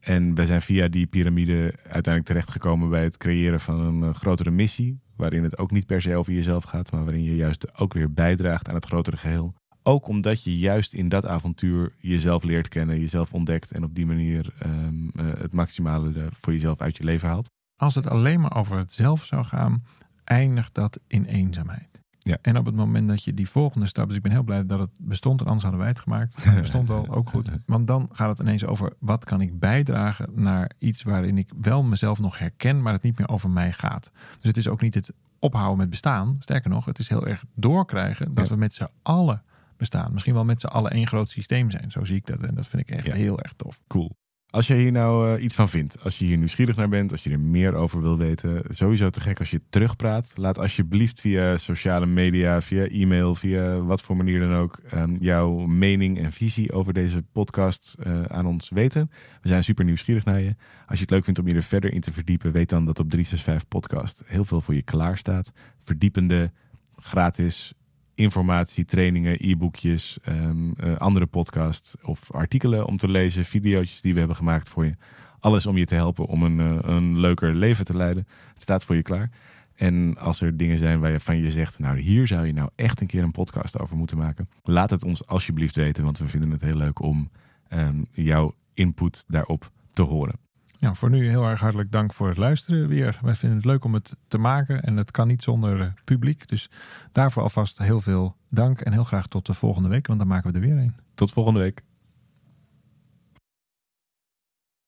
En 0.00 0.34
wij 0.34 0.46
zijn 0.46 0.62
via 0.62 0.88
die 0.88 1.06
piramide 1.06 1.74
uiteindelijk 1.82 2.24
terechtgekomen 2.24 2.88
bij 2.88 3.02
het 3.02 3.16
creëren 3.16 3.60
van 3.60 3.80
een 3.80 4.02
eh, 4.02 4.14
grotere 4.14 4.50
missie. 4.50 4.98
Waarin 5.18 5.42
het 5.42 5.58
ook 5.58 5.70
niet 5.70 5.86
per 5.86 6.02
se 6.02 6.16
over 6.16 6.32
jezelf 6.32 6.64
gaat, 6.64 6.92
maar 6.92 7.04
waarin 7.04 7.24
je 7.24 7.36
juist 7.36 7.78
ook 7.78 7.92
weer 7.92 8.12
bijdraagt 8.12 8.68
aan 8.68 8.74
het 8.74 8.84
grotere 8.84 9.16
geheel. 9.16 9.54
Ook 9.82 10.08
omdat 10.08 10.44
je 10.44 10.58
juist 10.58 10.94
in 10.94 11.08
dat 11.08 11.26
avontuur 11.26 11.94
jezelf 11.98 12.42
leert 12.42 12.68
kennen, 12.68 13.00
jezelf 13.00 13.32
ontdekt 13.32 13.72
en 13.72 13.84
op 13.84 13.94
die 13.94 14.06
manier 14.06 14.54
ehm, 14.58 15.08
eh, 15.08 15.26
het 15.38 15.52
maximale 15.52 16.28
voor 16.40 16.52
jezelf 16.52 16.80
uit 16.80 16.96
je 16.96 17.04
leven 17.04 17.28
haalt. 17.28 17.50
Als 17.76 17.94
het 17.94 18.06
alleen 18.06 18.40
maar 18.40 18.56
over 18.56 18.78
het 18.78 18.92
zelf 18.92 19.24
zou 19.24 19.44
gaan, 19.44 19.82
eindigt 20.24 20.74
dat 20.74 21.00
in 21.06 21.24
eenzaamheid. 21.24 21.97
Ja. 22.28 22.38
En 22.42 22.56
op 22.58 22.66
het 22.66 22.74
moment 22.74 23.08
dat 23.08 23.24
je 23.24 23.34
die 23.34 23.48
volgende 23.48 23.86
stap, 23.86 24.06
dus 24.08 24.16
ik 24.16 24.22
ben 24.22 24.32
heel 24.32 24.42
blij 24.42 24.66
dat 24.66 24.78
het 24.78 24.90
bestond 24.96 25.40
en 25.40 25.46
anders 25.46 25.62
hadden 25.62 25.80
wij 25.80 25.88
het 25.90 25.98
gemaakt. 25.98 26.36
Het 26.44 26.60
bestond 26.60 26.90
al, 26.90 27.08
ook 27.08 27.28
goed. 27.30 27.50
Want 27.66 27.86
dan 27.86 28.08
gaat 28.12 28.28
het 28.28 28.38
ineens 28.40 28.64
over 28.64 28.92
wat 28.98 29.24
kan 29.24 29.40
ik 29.40 29.58
bijdragen 29.58 30.30
naar 30.34 30.70
iets 30.78 31.02
waarin 31.02 31.38
ik 31.38 31.50
wel 31.60 31.82
mezelf 31.82 32.18
nog 32.20 32.38
herken, 32.38 32.82
maar 32.82 32.92
het 32.92 33.02
niet 33.02 33.18
meer 33.18 33.28
over 33.28 33.50
mij 33.50 33.72
gaat. 33.72 34.10
Dus 34.14 34.48
het 34.48 34.56
is 34.56 34.68
ook 34.68 34.80
niet 34.80 34.94
het 34.94 35.12
ophouden 35.38 35.76
met 35.78 35.90
bestaan. 35.90 36.36
Sterker 36.40 36.70
nog, 36.70 36.84
het 36.84 36.98
is 36.98 37.08
heel 37.08 37.26
erg 37.26 37.44
doorkrijgen 37.54 38.34
dat 38.34 38.44
Ja. 38.46 38.52
we 38.52 38.58
met 38.58 38.74
z'n 38.74 38.88
allen 39.02 39.42
bestaan. 39.76 40.12
Misschien 40.12 40.34
wel 40.34 40.44
met 40.44 40.60
z'n 40.60 40.66
allen 40.66 40.90
één 40.90 41.06
groot 41.06 41.30
systeem 41.30 41.70
zijn. 41.70 41.90
Zo 41.90 42.04
zie 42.04 42.16
ik 42.16 42.26
dat 42.26 42.40
en 42.40 42.54
dat 42.54 42.66
vind 42.68 42.82
ik 42.82 42.96
echt 42.96 43.06
Ja. 43.06 43.14
heel 43.14 43.40
erg 43.40 43.52
tof. 43.56 43.80
Cool. 43.88 44.16
Als 44.50 44.66
je 44.66 44.74
hier 44.74 44.92
nou 44.92 45.36
eh, 45.36 45.42
iets 45.42 45.54
van 45.54 45.68
vindt, 45.68 46.04
als 46.04 46.18
je 46.18 46.24
hier 46.24 46.36
nieuwsgierig 46.36 46.76
naar 46.76 46.88
bent, 46.88 47.12
als 47.12 47.24
je 47.24 47.30
er 47.30 47.40
meer 47.40 47.74
over 47.74 48.02
wil 48.02 48.18
weten, 48.18 48.62
sowieso 48.68 49.10
te 49.10 49.20
gek 49.20 49.38
als 49.38 49.50
je 49.50 49.60
terugpraat. 49.70 50.32
Laat 50.34 50.58
alsjeblieft 50.58 51.20
via 51.20 51.56
sociale 51.56 52.06
media, 52.06 52.60
via 52.60 52.86
e-mail, 52.86 53.34
via 53.34 53.78
wat 53.78 54.02
voor 54.02 54.16
manier 54.16 54.40
dan 54.40 54.54
ook, 54.54 54.80
ehm, 54.90 55.16
jouw 55.20 55.66
mening 55.66 56.18
en 56.18 56.32
visie 56.32 56.72
over 56.72 56.92
deze 56.92 57.22
podcast 57.32 57.96
eh, 57.98 58.22
aan 58.22 58.46
ons 58.46 58.68
weten. 58.68 59.10
We 59.42 59.48
zijn 59.48 59.64
super 59.64 59.84
nieuwsgierig 59.84 60.24
naar 60.24 60.40
je. 60.40 60.54
Als 60.86 60.98
je 60.98 61.04
het 61.04 61.10
leuk 61.10 61.24
vindt 61.24 61.40
om 61.40 61.48
je 61.48 61.54
er 61.54 61.62
verder 61.62 61.92
in 61.92 62.00
te 62.00 62.12
verdiepen, 62.12 62.52
weet 62.52 62.68
dan 62.68 62.84
dat 62.84 62.98
op 62.98 63.10
365 63.10 63.68
Podcast 63.68 64.22
heel 64.26 64.44
veel 64.44 64.60
voor 64.60 64.74
je 64.74 64.82
klaar 64.82 65.18
staat. 65.18 65.52
Verdiepende, 65.82 66.52
gratis 66.96 67.74
informatie, 68.18 68.84
trainingen, 68.84 69.36
e-boekjes, 69.48 70.18
ehm, 70.22 70.70
eh, 70.72 70.96
andere 70.96 71.26
podcasts 71.26 71.96
of 72.02 72.32
artikelen 72.32 72.86
om 72.86 72.96
te 72.96 73.08
lezen, 73.08 73.44
video's 73.44 74.00
die 74.00 74.12
we 74.12 74.18
hebben 74.18 74.36
gemaakt 74.36 74.68
voor 74.68 74.84
je. 74.84 74.94
Alles 75.40 75.66
om 75.66 75.76
je 75.76 75.84
te 75.84 75.94
helpen 75.94 76.26
om 76.26 76.42
een, 76.42 76.60
eh, 76.60 76.94
een 76.94 77.18
leuker 77.18 77.54
leven 77.54 77.84
te 77.84 77.96
leiden. 77.96 78.26
Het 78.52 78.62
staat 78.62 78.84
voor 78.84 78.96
je 78.96 79.02
klaar. 79.02 79.30
En 79.74 80.16
als 80.18 80.40
er 80.40 80.56
dingen 80.56 80.78
zijn 80.78 81.00
waar 81.00 81.10
je 81.10 81.20
van 81.20 81.38
je 81.38 81.50
zegt, 81.50 81.78
nou 81.78 81.98
hier 81.98 82.26
zou 82.26 82.46
je 82.46 82.52
nou 82.52 82.70
echt 82.74 83.00
een 83.00 83.06
keer 83.06 83.22
een 83.22 83.30
podcast 83.30 83.78
over 83.78 83.96
moeten 83.96 84.16
maken. 84.16 84.48
Laat 84.62 84.90
het 84.90 85.04
ons 85.04 85.26
alsjeblieft 85.26 85.76
weten, 85.76 86.04
want 86.04 86.18
we 86.18 86.28
vinden 86.28 86.50
het 86.50 86.60
heel 86.60 86.76
leuk 86.76 87.00
om 87.00 87.30
ehm, 87.68 88.04
jouw 88.12 88.54
input 88.74 89.24
daarop 89.26 89.70
te 89.92 90.02
horen. 90.02 90.47
Ja, 90.80 90.94
voor 90.94 91.10
nu 91.10 91.28
heel 91.28 91.44
erg 91.44 91.60
hartelijk 91.60 91.92
dank 91.92 92.12
voor 92.12 92.28
het 92.28 92.36
luisteren 92.36 92.88
weer. 92.88 93.18
Wij 93.22 93.34
vinden 93.34 93.58
het 93.58 93.66
leuk 93.66 93.84
om 93.84 93.94
het 93.94 94.16
te 94.28 94.38
maken 94.38 94.82
en 94.82 94.96
het 94.96 95.10
kan 95.10 95.28
niet 95.28 95.42
zonder 95.42 95.80
uh, 95.80 95.86
publiek. 96.04 96.48
Dus 96.48 96.70
daarvoor 97.12 97.42
alvast 97.42 97.78
heel 97.78 98.00
veel 98.00 98.36
dank 98.48 98.80
en 98.80 98.92
heel 98.92 99.04
graag 99.04 99.26
tot 99.26 99.46
de 99.46 99.54
volgende 99.54 99.88
week, 99.88 100.06
want 100.06 100.18
dan 100.18 100.28
maken 100.28 100.52
we 100.52 100.58
er 100.58 100.64
weer 100.64 100.78
een. 100.78 100.94
Tot 101.14 101.32
volgende 101.32 101.60
week. 101.60 101.82